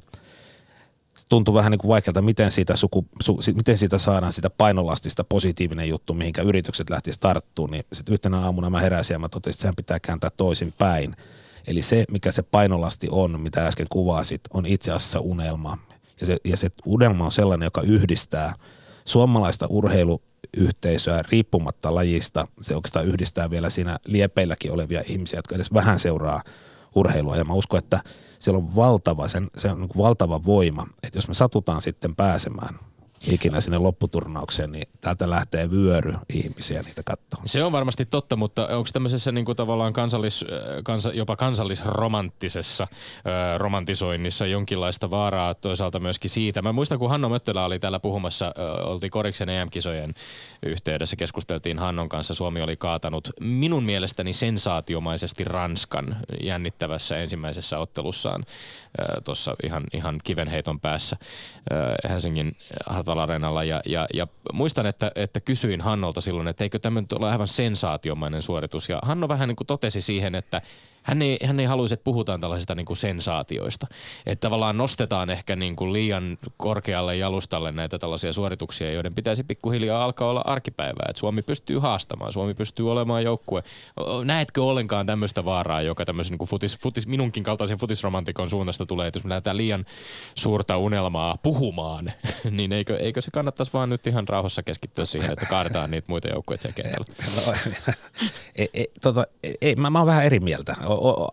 [1.28, 5.88] Tuntuu vähän niin kuin vaikealta, miten siitä, suku, su, miten siitä saadaan sitä painolastista positiivinen
[5.88, 7.70] juttu, mihinkä yritykset lähti tarttumaan.
[7.70, 11.16] Niin sitten yhtenä aamuna mä heräsin ja mä totesin, että sehän pitää kääntää toisin päin–
[11.68, 15.78] Eli se, mikä se painolasti on, mitä äsken kuvasit, on itse asiassa unelma.
[16.20, 18.54] Ja se, ja se unelma on sellainen, joka yhdistää
[19.04, 22.48] suomalaista urheiluyhteisöä riippumatta lajista.
[22.60, 26.42] Se oikeastaan yhdistää vielä siinä liepeilläkin olevia ihmisiä, jotka edes vähän seuraa
[26.94, 27.36] urheilua.
[27.36, 28.00] Ja mä uskon, että
[28.38, 32.78] siellä on valtava, sen, se on niin valtava voima, että jos me satutaan sitten pääsemään
[33.26, 37.48] ikinä sinne lopputurnaukseen, niin täältä lähtee vyöry ihmisiä niitä katsomaan.
[37.48, 40.44] Se on varmasti totta, mutta onko tämmöisessä niin kuin tavallaan kansallis,
[40.84, 46.62] kansa, jopa kansallisromanttisessa ö, romantisoinnissa jonkinlaista vaaraa toisaalta myöskin siitä?
[46.62, 50.14] Mä muistan, kun Hanno Möttölä oli täällä puhumassa, ö, oltiin Koriksen EM-kisojen
[50.62, 58.44] yhteydessä, keskusteltiin Hannon kanssa, Suomi oli kaatanut minun mielestäni sensaatiomaisesti Ranskan jännittävässä ensimmäisessä ottelussaan
[59.24, 61.16] tuossa ihan, ihan kivenheiton päässä
[61.72, 62.56] ö, Helsingin
[63.08, 67.12] Hartwall Areenalla ja, ja, ja muistan, että, että kysyin Hannolta silloin, että eikö tämä nyt
[67.12, 68.88] ole aivan sensaatiomainen suoritus.
[68.88, 70.62] Ja Hanno vähän niin kuin totesi siihen, että
[71.08, 73.86] hän ei, hän ei haluaisi, että puhutaan tällaisista niin kuin sensaatioista.
[74.26, 80.04] Että tavallaan nostetaan ehkä niin kuin liian korkealle jalustalle näitä tällaisia suorituksia, joiden pitäisi pikkuhiljaa
[80.04, 81.06] alkaa olla arkipäivää.
[81.08, 83.62] Että Suomi pystyy haastamaan, Suomi pystyy olemaan joukkue.
[84.24, 89.06] Näetkö ollenkaan tämmöistä vaaraa, joka tämmöisen niin kuin futis, futis, minunkin kaltaisen futisromantikon suunnasta tulee,
[89.06, 89.84] että jos me lähdetään liian
[90.34, 92.12] suurta unelmaa puhumaan,
[92.50, 96.28] niin eikö, eikö se kannattaisi vaan nyt ihan rauhassa keskittyä siihen, että kaadetaan niitä muita
[96.28, 97.06] joukkueita siellä kentällä?
[97.46, 97.54] No,
[98.56, 99.26] ei, ei, tota,
[99.60, 100.76] ei, mä, mä oon vähän eri mieltä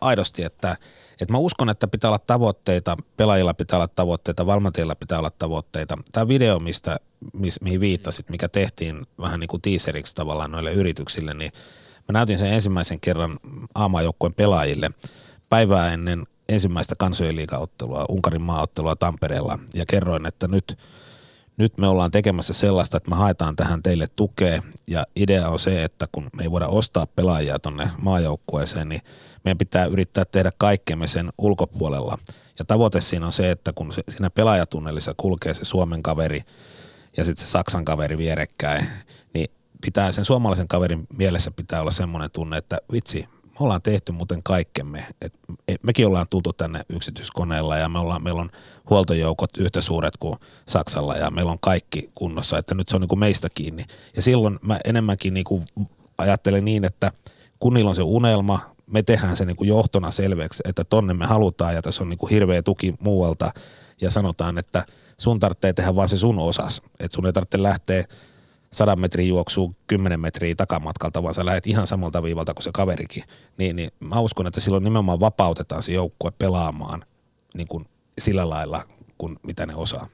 [0.02, 0.78] aidosti, että,
[1.22, 5.98] että mä uskon, että pitää olla tavoitteita, pelaajilla pitää olla tavoitteita, valmentajilla pitää olla tavoitteita.
[6.12, 6.98] Tämä video, mistä,
[7.34, 11.52] mis, mihin viittasit, mikä tehtiin vähän niin kuin teaseriksi tavallaan noille yrityksille, niin
[12.08, 13.40] mä näytin sen ensimmäisen kerran
[13.76, 14.92] aamajoukkueen pelaajille
[15.50, 20.78] päivää ennen ensimmäistä kansojen liigaottelua, Unkarin maaottelua Tampereella ja kerroin, että nyt–
[21.58, 25.84] nyt me ollaan tekemässä sellaista, että me haetaan tähän teille tukea ja idea on se,
[25.84, 29.02] että kun me ei voida ostaa pelaajia tonne maajoukkueeseen, niin
[29.44, 32.18] meidän pitää yrittää tehdä kaikkemme sen ulkopuolella.
[32.60, 36.42] Ja tavoite siinä on se, että kun siinä pelaajatunnelissa kulkee se Suomen kaveri
[37.18, 38.88] ja sitten se Saksan kaveri vierekkäin,
[39.34, 39.48] niin
[39.82, 44.44] pitää sen suomalaisen kaverin mielessä pitää olla semmoinen tunne, että vitsi, me ollaan tehty muuten
[44.44, 45.06] kaikkemme.
[45.68, 48.50] Et mekin ollaan tultu tänne yksityiskoneella ja me ollaan, meillä on
[48.90, 53.10] huoltojoukot yhtä suuret kuin Saksalla ja meillä on kaikki kunnossa, että nyt se on niin
[53.10, 53.86] kuin meistä kiinni.
[54.16, 55.66] Ja silloin mä enemmänkin niin kuin
[56.18, 57.12] ajattelen niin, että
[57.60, 61.26] kun niillä on se unelma, me tehdään se niin kuin johtona selväksi, että tonne me
[61.26, 63.52] halutaan ja tässä on niin kuin hirveä tuki muualta
[64.02, 64.86] ja sanotaan, että
[65.18, 68.04] sun tarvitsee tehdä vaan se sun osas, että sun ei tarvitse lähteä
[68.74, 73.24] sadan metrin juoksuu 10 metriä takamatkalta, vaan sä lähdet ihan samalta viivalta kuin se kaverikin.
[73.58, 77.04] Niin, niin mä uskon, että silloin nimenomaan vapautetaan se joukkue pelaamaan
[77.54, 77.86] niin kuin
[78.18, 78.82] sillä lailla,
[79.18, 80.08] kuin mitä ne osaa.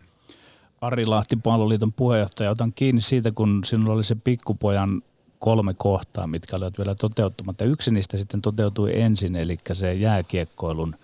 [0.82, 5.02] Ari Lahti, Palloliiton puheenjohtaja, otan kiinni siitä, kun sinulla oli se pikkupojan
[5.40, 7.66] kolme kohtaa, mitkä olivat vielä toteuttamatta.
[7.66, 10.96] Yksi niistä sitten toteutui ensin, eli se jääkiekkoilun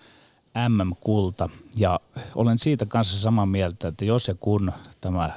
[0.68, 1.48] MM-kulta.
[1.76, 2.00] Ja
[2.34, 5.30] olen siitä kanssa samaa mieltä, että jos ja kun tämä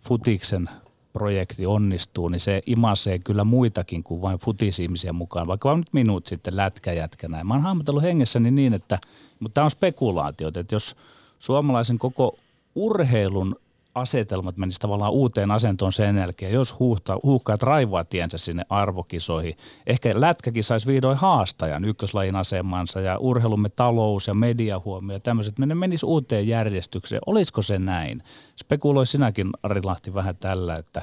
[0.00, 0.68] futiksen
[1.12, 6.26] projekti onnistuu, niin se imasee kyllä muitakin kuin vain futisihmisiä mukaan, vaikka vain nyt minut
[6.26, 7.46] sitten lätkäjätkä näin.
[7.46, 8.98] Mä oon hahmotellut hengessäni niin, että,
[9.40, 10.96] mutta tämä on spekulaatiot, että jos
[11.38, 12.36] suomalaisen koko
[12.74, 13.56] urheilun
[13.94, 16.74] asetelmat menisivät tavallaan uuteen asentoon sen jälkeen, jos
[17.22, 19.56] huuhkaat raivaa tiensä sinne arvokisoihin.
[19.86, 25.74] Ehkä lätkäkin saisi vihdoin haastajan ykköslajin asemansa ja urheilumme talous ja mediahuomio ja tämmöiset ne
[25.74, 27.22] menisi uuteen järjestykseen.
[27.26, 28.22] Olisiko se näin?
[28.56, 31.02] Spekuloi sinäkin Ari Lahti vähän tällä, että,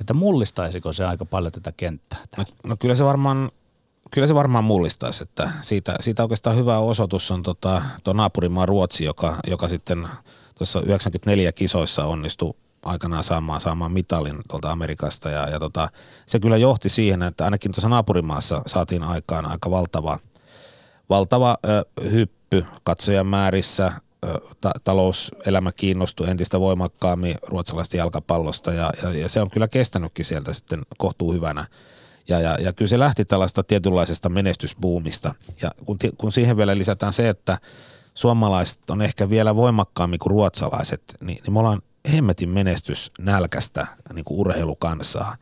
[0.00, 2.18] että mullistaisiko se aika paljon tätä kenttää?
[2.36, 3.50] No, no kyllä se varmaan
[4.10, 9.04] Kyllä se varmaan mullistaisi, että siitä, siitä oikeastaan hyvä osoitus on tota, tuo naapurimaa Ruotsi,
[9.04, 10.08] joka, joka sitten–
[10.60, 15.88] tuossa 94 kisoissa onnistui aikanaan saamaan, saamaan mitalin tuolta Amerikasta ja, ja tota,
[16.26, 20.18] se kyllä johti siihen, että ainakin tuossa naapurimaassa saatiin aikaan aika valtava,
[21.10, 23.92] valtava ö, hyppy katsojan määrissä,
[24.60, 30.52] ta- talouselämä kiinnostui entistä voimakkaammin ruotsalaista jalkapallosta ja, ja, ja se on kyllä kestänytkin sieltä
[30.52, 31.66] sitten kohtuu hyvänä.
[32.30, 37.12] Ja, ja, ja kyllä se lähti tällaista tietynlaisesta menestysbuumista ja kun, kun siihen vielä lisätään
[37.12, 37.58] se, että
[38.14, 44.24] suomalaiset on ehkä vielä voimakkaammin kuin ruotsalaiset, niin, niin me ollaan hemmetin menestys nälkästä niin
[44.24, 45.36] kuin urheilukansaa.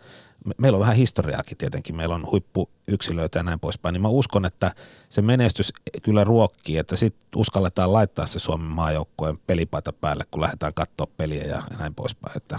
[0.59, 4.73] Meillä on vähän historiaakin tietenkin, meillä on huippuyksilöitä ja näin poispäin, niin mä uskon, että
[5.09, 5.73] se menestys
[6.03, 11.45] kyllä ruokkii, että sitten uskalletaan laittaa se Suomen maajoukkueen pelipaita päälle, kun lähdetään katsoa peliä
[11.45, 12.37] ja näin poispäin.
[12.37, 12.59] Että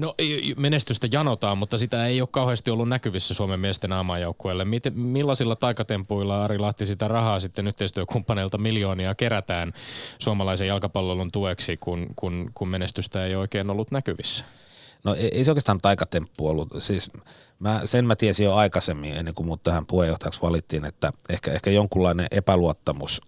[0.00, 0.14] No
[0.56, 4.66] menestystä janotaan, mutta sitä ei ole kauheasti ollut näkyvissä Suomen miesten aamajoukkueelle.
[4.94, 9.72] Millaisilla taikatempuilla Ari Lahti sitä rahaa sitten yhteistyökumppaneilta miljoonia kerätään
[10.18, 14.44] suomalaisen jalkapallon tueksi, kun, kun, kun menestystä ei oikein ollut näkyvissä?
[15.04, 16.68] No ei, ei se oikeastaan taikatemppu ollut.
[16.78, 17.10] Siis
[17.58, 21.70] mä, sen mä tiesin jo aikaisemmin, ennen kuin mut tähän puheenjohtajaksi valittiin, että ehkä, ehkä
[21.70, 23.20] jonkunlainen epäluottamus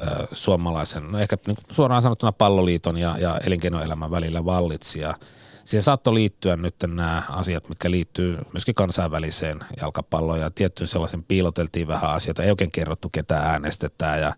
[0.00, 5.14] ö, suomalaisen, no ehkä niin suoraan sanottuna palloliiton ja, ja elinkeinoelämän välillä vallitsi ja–
[5.66, 10.40] siihen saattoi liittyä nyt nämä asiat, mitkä liittyy myöskin kansainväliseen jalkapalloon.
[10.40, 14.20] Ja tiettyyn sellaisen piiloteltiin vähän asioita, ei oikein kerrottu ketä äänestetään.
[14.20, 14.32] Ja,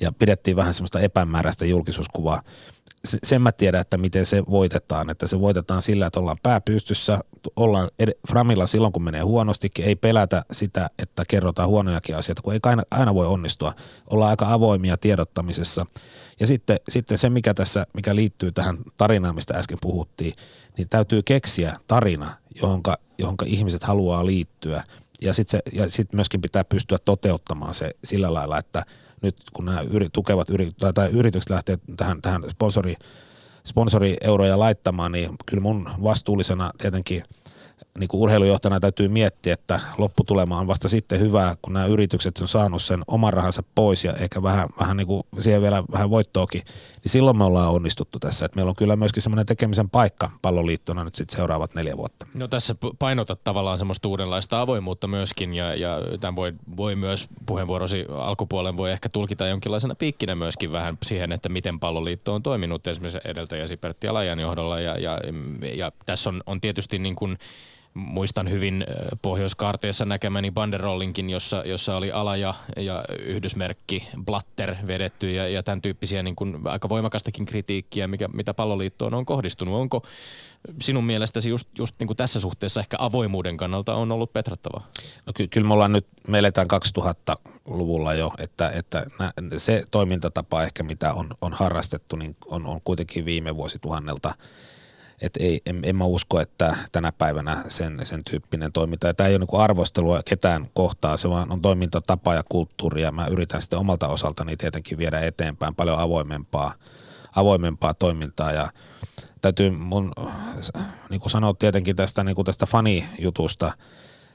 [0.00, 2.42] ja pidettiin vähän semmoista epämääräistä julkisuuskuvaa.
[3.04, 7.18] Sen mä tiedän, että miten se voitetaan, että se voitetaan sillä, että ollaan pääpystyssä,
[7.56, 12.52] ollaan ed- Framilla silloin, kun menee huonostikin, ei pelätä sitä, että kerrotaan huonojakin asioita, kun
[12.52, 13.74] ei aina, aina voi onnistua.
[14.10, 15.86] Ollaan aika avoimia tiedottamisessa.
[16.40, 20.32] Ja sitten, sitten se, mikä tässä, mikä liittyy tähän tarinaan, mistä äsken puhuttiin,
[20.78, 24.84] niin täytyy keksiä tarina, johonka, johonka ihmiset haluaa liittyä.
[25.22, 28.82] Ja sitten sit myöskin pitää pystyä toteuttamaan se sillä lailla, että
[29.22, 32.94] nyt kun nämä yri, tukevat yri, tai, tai yritykset lähtee tähän, tähän sponsori,
[33.64, 37.22] sponsorieuroja laittamaan, niin kyllä mun vastuullisena tietenkin–
[37.98, 42.48] niin kuin urheilujohtajana täytyy miettiä, että lopputulema on vasta sitten hyvä, kun nämä yritykset on
[42.48, 46.62] saanut sen oman rahansa pois ja ehkä vähän, vähän niin kuin siihen vielä vähän voittoakin,
[47.02, 48.46] niin silloin me ollaan onnistuttu tässä.
[48.46, 52.26] Että meillä on kyllä myöskin semmoinen tekemisen paikka palloliittona nyt sitten seuraavat neljä vuotta.
[52.34, 58.06] No tässä painotat tavallaan semmoista uudenlaista avoimuutta myöskin ja, ja tämän voi, voi myös puheenvuorosi
[58.08, 63.30] alkupuolen voi ehkä tulkita jonkinlaisena piikkinä myöskin vähän siihen, että miten palloliitto on toiminut esimerkiksi
[63.30, 65.18] edeltäjäsi Pertti Alajan johdolla ja, ja,
[65.74, 67.38] ja tässä on, on tietysti niin kuin
[67.94, 68.84] muistan hyvin
[69.22, 75.82] Pohjois-Kaarteessa näkemäni banderollinkin, jossa, jossa oli ala- ja, ja yhdysmerkki Blatter vedetty ja, ja tämän
[75.82, 79.74] tyyppisiä niin kuin aika voimakastakin kritiikkiä, mikä, mitä palloliittoon on kohdistunut.
[79.74, 80.06] Onko
[80.82, 84.88] sinun mielestäsi just, just niin kuin tässä suhteessa ehkä avoimuuden kannalta on ollut petrattavaa?
[85.26, 86.68] No ky- kyllä me ollaan nyt, me eletään
[86.98, 89.06] 2000-luvulla jo, että, että
[89.56, 94.34] se toimintatapa ehkä mitä on, on harrastettu, niin on, on kuitenkin viime vuosituhannelta–
[95.20, 99.34] et ei, en, en mä usko, että tänä päivänä sen, sen tyyppinen toiminta, tämä ei
[99.36, 103.78] ole niin arvostelua ketään kohtaa, se vaan on toimintatapa ja kulttuuri, ja mä yritän sitten
[103.78, 106.74] omalta osaltani tietenkin viedä eteenpäin paljon avoimempaa,
[107.36, 108.70] avoimempaa toimintaa, ja
[109.40, 110.12] täytyy mun,
[111.10, 113.72] niin kuin sanoa tietenkin tästä, niin kuin tästä fanijutusta,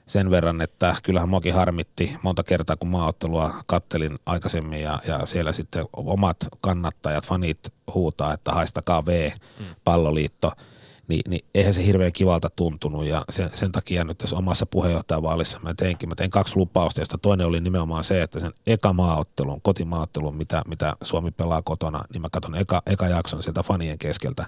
[0.06, 5.52] sen verran, että kyllähän muakin harmitti monta kertaa, kun maaottelua kattelin aikaisemmin ja, ja siellä
[5.52, 9.66] sitten omat kannattajat, fanit huutaa, että haistakaa V, mm.
[9.84, 10.52] palloliitto–
[11.08, 15.60] niin, niin eihän se hirveän kivalta tuntunut ja sen, sen takia nyt tässä omassa puheenjohtajavaalissa
[15.60, 19.62] mä teinkin, mä tein kaksi lupausta, josta toinen oli nimenomaan se, että sen eka maaottelun,
[19.62, 24.45] kotimaottelun, mitä, mitä Suomi pelaa kotona, niin mä katson eka, eka jakson sieltä fanien keskeltä.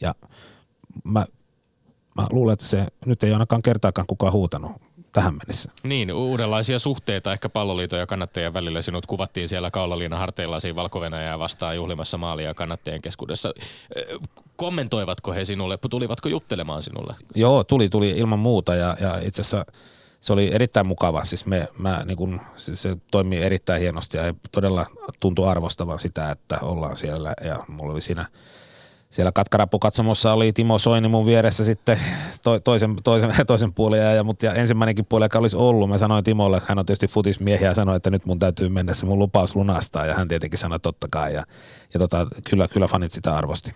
[0.00, 0.14] Ja
[1.04, 1.26] mä
[2.16, 4.72] mä luulen, että se nyt ei ainakaan kertaakaan kukaan huutanut
[5.12, 5.70] tähän mennessä.
[5.82, 8.82] Niin, uudenlaisia suhteita ehkä palloliiton ja kannattajien välillä.
[8.82, 11.00] Sinut kuvattiin siellä kaulaliina harteilla siinä valko
[11.38, 13.52] vastaan juhlimassa maalia kannattajien keskuudessa.
[14.56, 17.14] Kommentoivatko he sinulle, tulivatko juttelemaan sinulle?
[17.34, 19.66] Joo, tuli, tuli ilman muuta ja, ja itse asiassa
[20.20, 21.24] se oli erittäin mukava.
[21.24, 24.86] Siis me, mä, niin kun, siis se toimii erittäin hienosti ja todella
[25.20, 28.26] tuntui arvostavan sitä, että ollaan siellä ja mulla oli siinä–
[29.10, 31.98] siellä katkarapukatsomossa oli Timo Soini mun vieressä sitten
[32.42, 35.88] to, toisen, toisen, toisen puolen ja, mutta ja ensimmäinenkin puoli, joka olisi ollut.
[35.88, 39.06] Mä sanoin Timolle, hän on tietysti futismiehiä ja sanoi, että nyt mun täytyy mennä se
[39.06, 41.42] mun lupaus lunastaa ja hän tietenkin sanoi totta kai ja,
[41.94, 43.74] ja tota, kyllä, kyllä fanit sitä arvosti.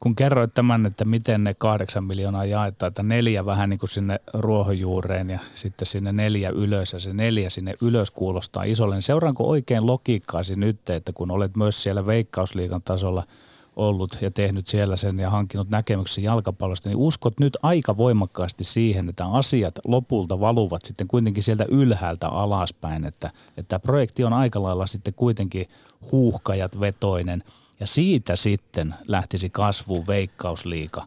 [0.00, 4.20] Kun kerroit tämän, että miten ne kahdeksan miljoonaa jaetaan, että neljä vähän niin kuin sinne
[4.34, 9.86] ruohonjuureen ja sitten sinne neljä ylös ja se neljä sinne ylös kuulostaa isolle, seuraanko oikein
[9.86, 13.22] logiikkaasi nyt, että kun olet myös siellä veikkausliikan tasolla–
[13.76, 19.08] ollut ja tehnyt siellä sen ja hankkinut näkemyksen jalkapallosta, niin uskot nyt aika voimakkaasti siihen,
[19.08, 24.86] että asiat lopulta valuvat sitten kuitenkin sieltä ylhäältä alaspäin, että, että projekti on aika lailla
[24.86, 25.68] sitten kuitenkin
[26.12, 27.44] huuhkajat vetoinen
[27.80, 31.06] ja siitä sitten lähtisi kasvuun veikkausliika.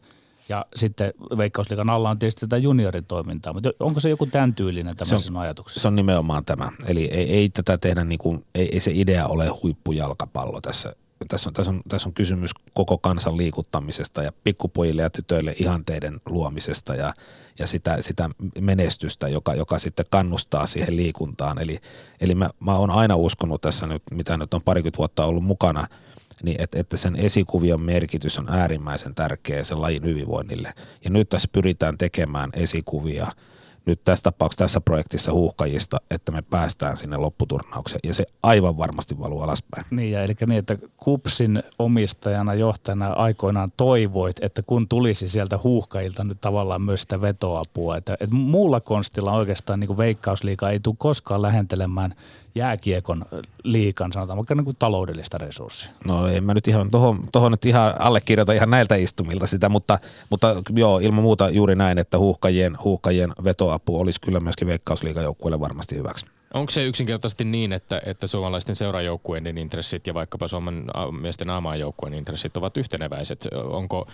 [0.50, 5.10] Ja sitten Veikkausliikan alla on tietysti tätä junioritoimintaa, mutta onko se joku tämän tyylinen tämä
[5.10, 5.80] se on, sinun ajatuksesi?
[5.80, 6.72] Se on nimenomaan tämä.
[6.88, 10.96] Eli ei, ei tätä tehdä niin kuin, ei, ei se idea ole huippujalkapallo tässä
[11.28, 16.22] tässä on, tässä, on, tässä on kysymys koko kansan liikuttamisesta ja pikkupojille ja tytöille ihanteiden
[16.26, 17.14] luomisesta ja,
[17.60, 18.30] ja sitä, sitä
[18.62, 21.62] menestystä, joka, joka sitten kannustaa siihen liikuntaan.
[21.62, 21.80] Eli,
[22.22, 25.88] eli mä, mä oon aina uskonut tässä nyt, mitä nyt on parikymmentä vuotta ollut mukana,
[26.44, 30.74] niin että, että sen esikuvion merkitys on äärimmäisen tärkeä sen lajin hyvinvoinnille.
[31.04, 33.28] Ja nyt tässä pyritään tekemään esikuvia–
[33.86, 39.20] nyt tässä tapauksessa tässä projektissa huuhkajista, että me päästään sinne lopputurnaukseen ja se aivan varmasti
[39.20, 39.86] valuu alaspäin.
[39.92, 46.24] Niin ja eli niin, että Kupsin omistajana, johtajana aikoinaan toivoit, että kun tulisi sieltä huuhkajilta
[46.24, 51.42] nyt tavallaan myös sitä vetoapua, että, että muulla konstilla oikeastaan niin veikkausliika ei tule koskaan
[51.42, 52.16] lähentelemään
[52.56, 53.26] jääkiekon
[53.64, 55.90] liikan, sanotaan vaikka niin kuin taloudellista resurssia?
[56.08, 60.00] No en mä nyt ihan, tohon, tohon nyt ihan allekirjoita ihan näiltä istumilta sitä, mutta,
[60.30, 65.96] mutta joo, ilman muuta juuri näin, että huuhkajien, huuhkajien vetoapu olisi kyllä myöskin veikkausliikajoukkueelle varmasti
[65.96, 66.26] hyväksi.
[66.54, 70.86] Onko se yksinkertaisesti niin, että, että suomalaisten seurajoukkueiden intressit ja vaikkapa Suomen
[71.22, 73.48] miesten aamajoukkueen intressit ovat yhteneväiset?
[73.64, 74.08] Onko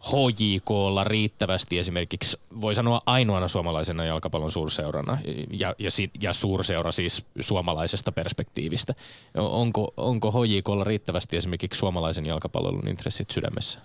[0.00, 5.18] HJKlla riittävästi esimerkiksi, voi sanoa ainoana suomalaisena jalkapallon suurseurana
[5.50, 5.90] ja, ja,
[6.20, 8.94] ja suurseura siis suomalaisesta perspektiivistä.
[9.34, 13.78] Onko, onko HJKlla riittävästi esimerkiksi suomalaisen jalkapallon intressit sydämessä?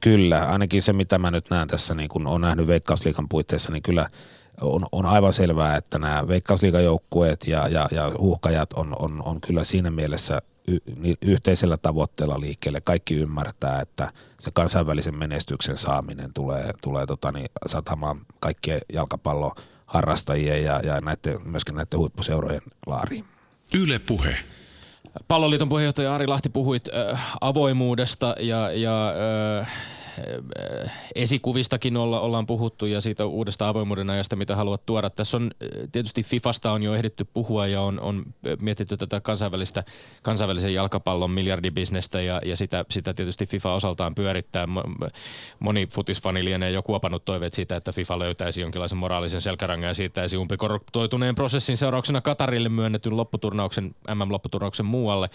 [0.00, 3.82] Kyllä, ainakin se mitä mä nyt näen tässä, niin kun on nähnyt Veikkausliikan puitteissa, niin
[3.82, 4.10] kyllä
[4.60, 9.40] on, on aivan selvää, että nämä Veikkausliikan joukkueet ja, ja, ja huuhkajat on, on, on
[9.40, 12.80] kyllä siinä mielessä y, niin yhteisellä tavoitteella liikkeelle.
[12.80, 20.80] Kaikki ymmärtää, että se kansainvälisen menestyksen saaminen tulee, tulee tota niin, satamaan kaikkien jalkapalloharrastajien ja,
[20.80, 23.24] ja näiden, myöskin näiden huippuseurojen laariin.
[23.74, 24.36] Yle Puhe.
[25.28, 29.12] Palloliiton puheenjohtaja Ari Lahti puhuit äh, avoimuudesta ja, ja
[29.60, 29.70] äh,
[31.14, 35.10] esikuvistakin olla, ollaan puhuttu ja siitä uudesta avoimuuden ajasta, mitä haluat tuoda.
[35.10, 35.50] Tässä on
[35.92, 38.24] tietysti Fifasta on jo ehditty puhua ja on, on
[38.60, 39.84] mietitty tätä kansainvälistä,
[40.22, 44.68] kansainvälisen jalkapallon miljardibisnestä ja, ja sitä, sitä tietysti FIFA osaltaan pyörittää.
[45.58, 50.36] Moni futisfani lienee jo kuopannut toiveet siitä, että FIFA löytäisi jonkinlaisen moraalisen selkärangan ja siitäisi
[50.36, 55.30] umpikorruptoituneen prosessin seurauksena Katarille myönnetyn lopputurnauksen, MM-lopputurnauksen muualle.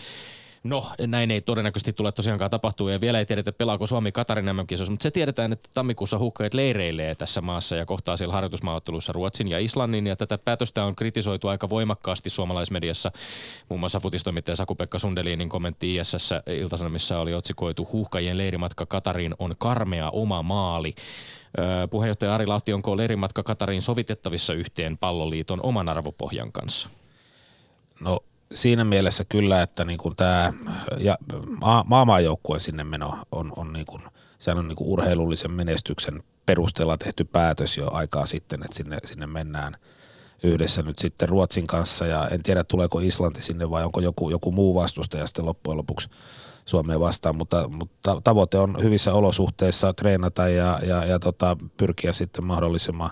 [0.64, 4.56] No, näin ei todennäköisesti tule tosiaankaan tapahtua ja vielä ei tiedetä, pelaako Suomi Katarin mm
[4.90, 9.60] mutta se tiedetään, että tammikuussa hukkajat leireilee tässä maassa ja kohtaa siellä harjoitusmaaottelussa Ruotsin ja
[9.60, 13.12] Islannin ja tätä päätöstä on kritisoitu aika voimakkaasti suomalaismediassa.
[13.70, 20.10] Muun muassa futistoimittaja Saku-Pekka Sundelinin kommentti ISS Iltasanomissa oli otsikoitu Huhkajien leirimatka Katariin on karmea
[20.10, 20.96] oma maali.
[21.90, 26.90] Puheenjohtaja Ari Lahti, onko leirimatka Katariin sovitettavissa yhteen palloliiton oman arvopohjan kanssa?
[28.00, 28.20] No
[28.54, 30.54] siinä mielessä kyllä, että niin kuin tämä
[31.00, 31.18] ja
[31.62, 34.02] maa, maamaajoukkueen sinne meno on, on, niin kuin,
[34.40, 39.28] sehän on niin kuin urheilullisen menestyksen perusteella tehty päätös jo aikaa sitten, että sinne, sinne
[39.28, 39.76] mennään
[40.44, 42.06] yhdessä nyt sitten Ruotsin kanssa.
[42.06, 46.10] Ja en tiedä tuleeko Islanti sinne vai onko joku, joku muu vastustaja sitten loppujen lopuksi
[46.66, 52.44] Suomeen vastaan, mutta, mutta tavoite on hyvissä olosuhteissa treenata ja, ja, ja tota, pyrkiä sitten
[52.44, 53.10] mahdollisimman,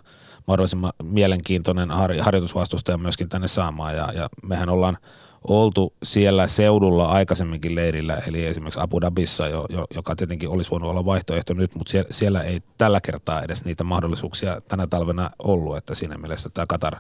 [0.48, 3.96] mahdollisimman mielenkiintoinen har, harjoitusvastustaja myöskin tänne saamaan.
[3.96, 4.98] Ja, ja mehän ollaan–
[5.48, 10.90] oltu siellä seudulla aikaisemminkin leirillä, eli esimerkiksi Abu Dhabissa, jo, jo, joka tietenkin olisi voinut
[10.90, 15.78] olla vaihtoehto nyt, mutta siellä, siellä ei tällä kertaa edes niitä mahdollisuuksia tänä talvena ollut,
[15.78, 16.96] että siinä mielessä tämä Katar,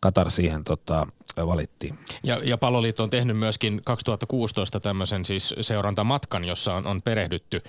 [0.00, 1.06] Katar siihen tota,
[1.36, 1.98] valittiin.
[2.22, 7.62] Ja, ja Palloliitto on tehnyt myöskin 2016 tämmöisen siis seurantamatkan, jossa on, on perehdytty,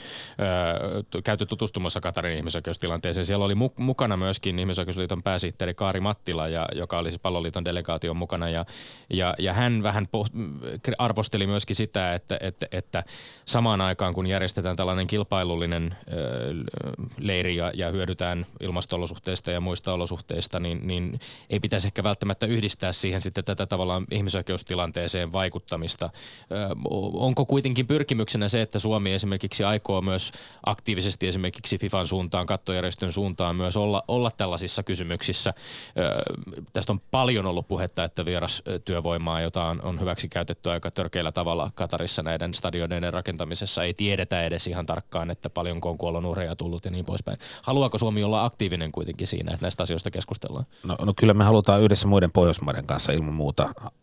[1.15, 3.25] ö, käyty tutustumassa Katarin ihmisoikeustilanteeseen.
[3.25, 8.17] Siellä oli mu- mukana myöskin ihmisoikeusliiton pääsihteeri Kaari Mattila, ja, joka oli siis Palloliiton delegaation
[8.17, 8.49] mukana.
[8.49, 8.65] Ja,
[9.09, 13.03] ja, ja hän vähän poht- arvosteli myöskin sitä, että, että, että
[13.45, 16.17] samaan aikaan kun järjestetään tällainen kilpailullinen ö,
[17.17, 22.93] leiri ja, ja hyödytään ilmasto-olosuhteista ja muista olosuhteista, niin, niin ei pitäisi ehkä välttämättä yhdistää
[22.93, 26.09] siihen sitten tätä tavallaan ihmisoikeustilanteeseen vaikuttamista.
[27.13, 30.31] Onko kuitenkin pyrkimyksenä se, että Suomi esimerkiksi aikoo myös
[30.65, 35.53] aktiivisesti esimerkiksi FIFAn suuntaan, kattojärjestön suuntaan myös olla, olla tällaisissa kysymyksissä?
[36.73, 41.31] Tästä on paljon ollut puhetta, että vieras työvoimaa, jota on, on hyväksi käytetty aika törkeällä
[41.31, 46.85] tavalla Katarissa näiden stadioneiden rakentamisessa, ei tiedetä edes ihan tarkkaan, että paljonko on kuolonuhreja tullut
[46.85, 47.37] ja niin poispäin.
[47.61, 50.65] Haluaako Suomi olla aktiivinen kuitenkin siinä, että näistä asioista keskustellaan?
[50.83, 53.46] No, no kyllä me halutaan yhdessä muiden Pohjoismaiden kanssa ilman muuta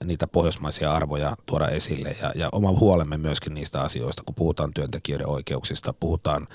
[0.04, 5.28] niitä pohjoismaisia arvoja tuoda esille ja, ja oma huolemme myöskin niistä asioista, kun puhutaan työntekijöiden
[5.28, 6.48] oikeuksista, puhutaan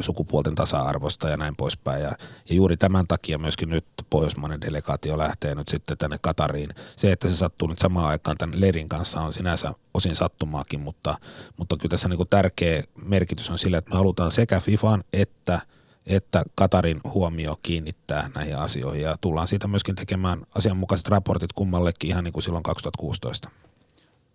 [0.00, 2.02] sukupuolten tasa-arvosta ja näin poispäin.
[2.02, 2.12] Ja,
[2.48, 6.70] ja juuri tämän takia myöskin nyt pohjoismainen delegaatio lähtee nyt sitten tänne Katariin.
[6.96, 11.14] Se, että se sattuu nyt samaan aikaan tämän Lerin kanssa on sinänsä osin sattumaakin, mutta,
[11.56, 15.60] mutta kyllä tässä niin kuin tärkeä merkitys on sillä, että me halutaan sekä FIFAn että
[16.06, 22.24] että Katarin huomio kiinnittää näihin asioihin ja tullaan siitä myöskin tekemään asianmukaiset raportit kummallekin ihan
[22.24, 23.50] niin kuin silloin 2016.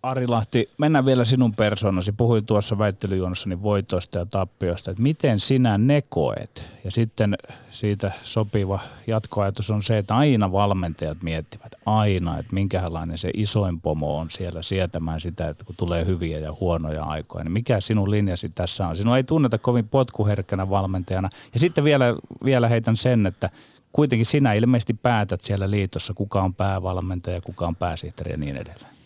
[0.03, 2.11] Ari Lahti, mennään vielä sinun persoonasi.
[2.11, 6.65] Puhuin tuossa väittelyjuonnossani voitoista ja tappioista, että miten sinä ne koet?
[6.83, 7.35] Ja sitten
[7.69, 14.17] siitä sopiva jatkoajatus on se, että aina valmentajat miettivät aina, että minkälainen se isoin pomo
[14.17, 17.43] on siellä sietämään sitä, että kun tulee hyviä ja huonoja aikoja.
[17.43, 18.95] Niin mikä sinun linjasi tässä on?
[18.95, 21.29] Sinua ei tunneta kovin potkuherkkänä valmentajana.
[21.53, 23.49] Ja sitten vielä, vielä heitän sen, että
[23.91, 28.96] kuitenkin sinä ilmeisesti päätät siellä liitossa, kuka on päävalmentaja, kuka on pääsihteeri ja niin edelleen.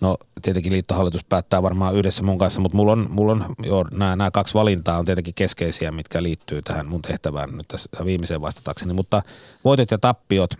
[0.00, 4.16] No tietenkin liittohallitus päättää varmaan yhdessä mun kanssa, mutta mulla on, mulla on jo nämä,
[4.16, 8.92] nämä kaksi valintaa on tietenkin keskeisiä, mitkä liittyy tähän mun tehtävään nyt tässä viimeiseen vastatakseni.
[8.92, 9.22] Mutta
[9.64, 10.50] voitot ja tappiot,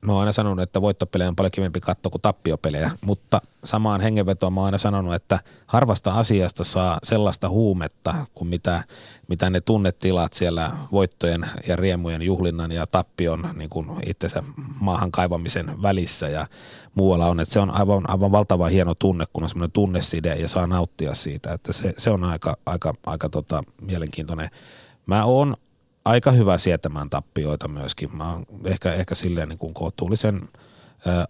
[0.00, 4.52] mä oon aina sanonut, että voittopelejä on paljon kivempi katsoa kuin tappiopelejä, mutta samaan hengenvetoon
[4.52, 8.84] mä oon aina sanonut, että harvasta asiasta saa sellaista huumetta kuin mitä,
[9.28, 14.42] mitä ne tunnetilat siellä voittojen ja riemujen juhlinnan ja tappion niin kuin itsensä
[14.80, 16.46] maahan kaivamisen välissä ja
[16.94, 17.40] muualla on.
[17.40, 21.14] Että se on aivan, aivan valtavan hieno tunne, kun on semmoinen tunneside ja saa nauttia
[21.14, 21.52] siitä.
[21.52, 24.50] Että se, se on aika, aika, aika tota, mielenkiintoinen.
[25.06, 25.56] Mä oon
[26.04, 28.16] aika hyvä sietämään tappioita myöskin.
[28.16, 30.40] Mä oon ehkä, ehkä silleen niin kuin kohtuullisen–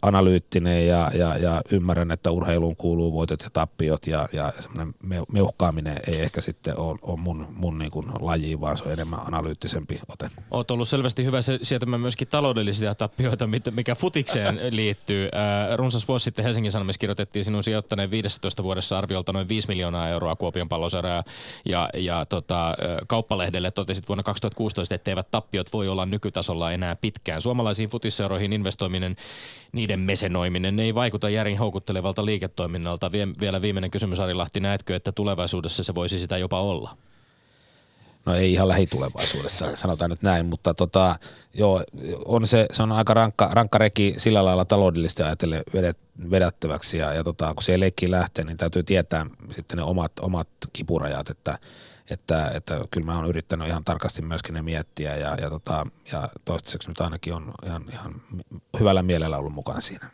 [0.02, 4.94] analyyttinen ja, ja, ja ymmärrän, että urheiluun kuuluu voitot ja tappiot ja, ja semmoinen
[5.32, 9.20] meuhkaaminen ei ehkä sitten ole, ole mun, mun niin kuin laji, vaan se on enemmän
[9.26, 10.30] analyyttisempi ote.
[10.50, 15.28] Olet ollut selvästi hyvä se, sietämään myöskin taloudellisia tappioita, mikä futikseen liittyy.
[15.76, 20.36] runsas vuosi sitten Helsingin Sanomissa kirjoitettiin sinun sijoittaneen 15 vuodessa arviolta noin 5 miljoonaa euroa
[20.36, 21.24] Kuopion pallosarjaa
[21.64, 22.74] ja, ja tota,
[23.06, 27.42] kauppalehdelle totesit vuonna 2016, etteivät tappiot voi olla nykytasolla enää pitkään.
[27.42, 29.16] Suomalaisiin futisseuroihin investoiminen
[29.72, 33.12] niiden mesenoiminen ei vaikuta järin houkuttelevalta liiketoiminnalta.
[33.12, 36.96] Vie, vielä viimeinen kysymys Ari Lahti, näetkö, että tulevaisuudessa se voisi sitä jopa olla?
[38.26, 41.16] No ei ihan lähitulevaisuudessa, sanotaan nyt näin, mutta tota,
[41.54, 41.82] joo,
[42.24, 45.98] on se, se on aika rankka, rankka reki sillä lailla taloudellisesti ajatellen vedet,
[46.30, 50.48] vedättäväksi ja, ja tota, kun se leikki lähtee, niin täytyy tietää sitten ne omat, omat
[50.72, 51.58] kipurajat, että
[52.10, 56.28] että, että kyllä mä oon yrittänyt ihan tarkasti myöskin ne miettiä ja, ja, tota, ja
[56.44, 58.22] toistaiseksi nyt ainakin on ihan, ihan
[58.80, 60.10] hyvällä mielellä ollut mukana siinä.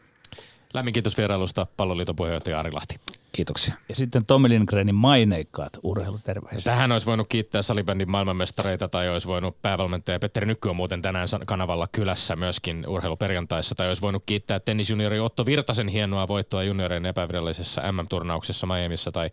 [0.75, 3.01] Lämmin kiitos vierailusta palloliiton puheenjohtaja Ari Lahti.
[3.37, 3.75] Kiitoksia.
[3.89, 6.65] Ja sitten Tommi Lindgrenin maineikkaat urheiluterveiset.
[6.65, 11.29] Tähän olisi voinut kiittää salibändin maailmanmestareita tai olisi voinut päävalmentaja Petteri Nykky on muuten tänään
[11.47, 13.75] kanavalla kylässä myöskin urheiluperjantaissa.
[13.75, 19.31] Tai olisi voinut kiittää tennisjuniori Otto Virtasen hienoa voittoa junioreiden epävirallisessa MM-turnauksessa Miamiissa tai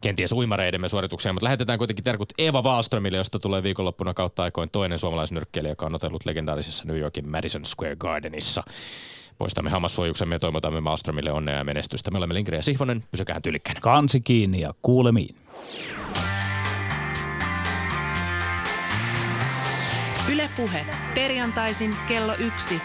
[0.00, 1.34] kenties uimareidemme suoritukseen.
[1.34, 5.94] Mutta lähetetään kuitenkin terkut Eva Wallströmille, josta tulee viikonloppuna kautta aikoin toinen suomalaisnyrkkeilijä, joka on
[5.94, 8.62] otellut legendaarisessa New Yorkin Madison Square Gardenissa.
[9.40, 12.10] Poistamme hammassuojuksemme ja toivotamme Malmströmille onnea ja menestystä.
[12.10, 13.04] Me olemme Linkri ja Sihvonen.
[13.10, 13.80] Pysykää tyylikkäänä.
[13.80, 15.36] Kansi kiinni ja kuulemiin.
[20.32, 22.80] Ylepuhe perjantaisin kello yksi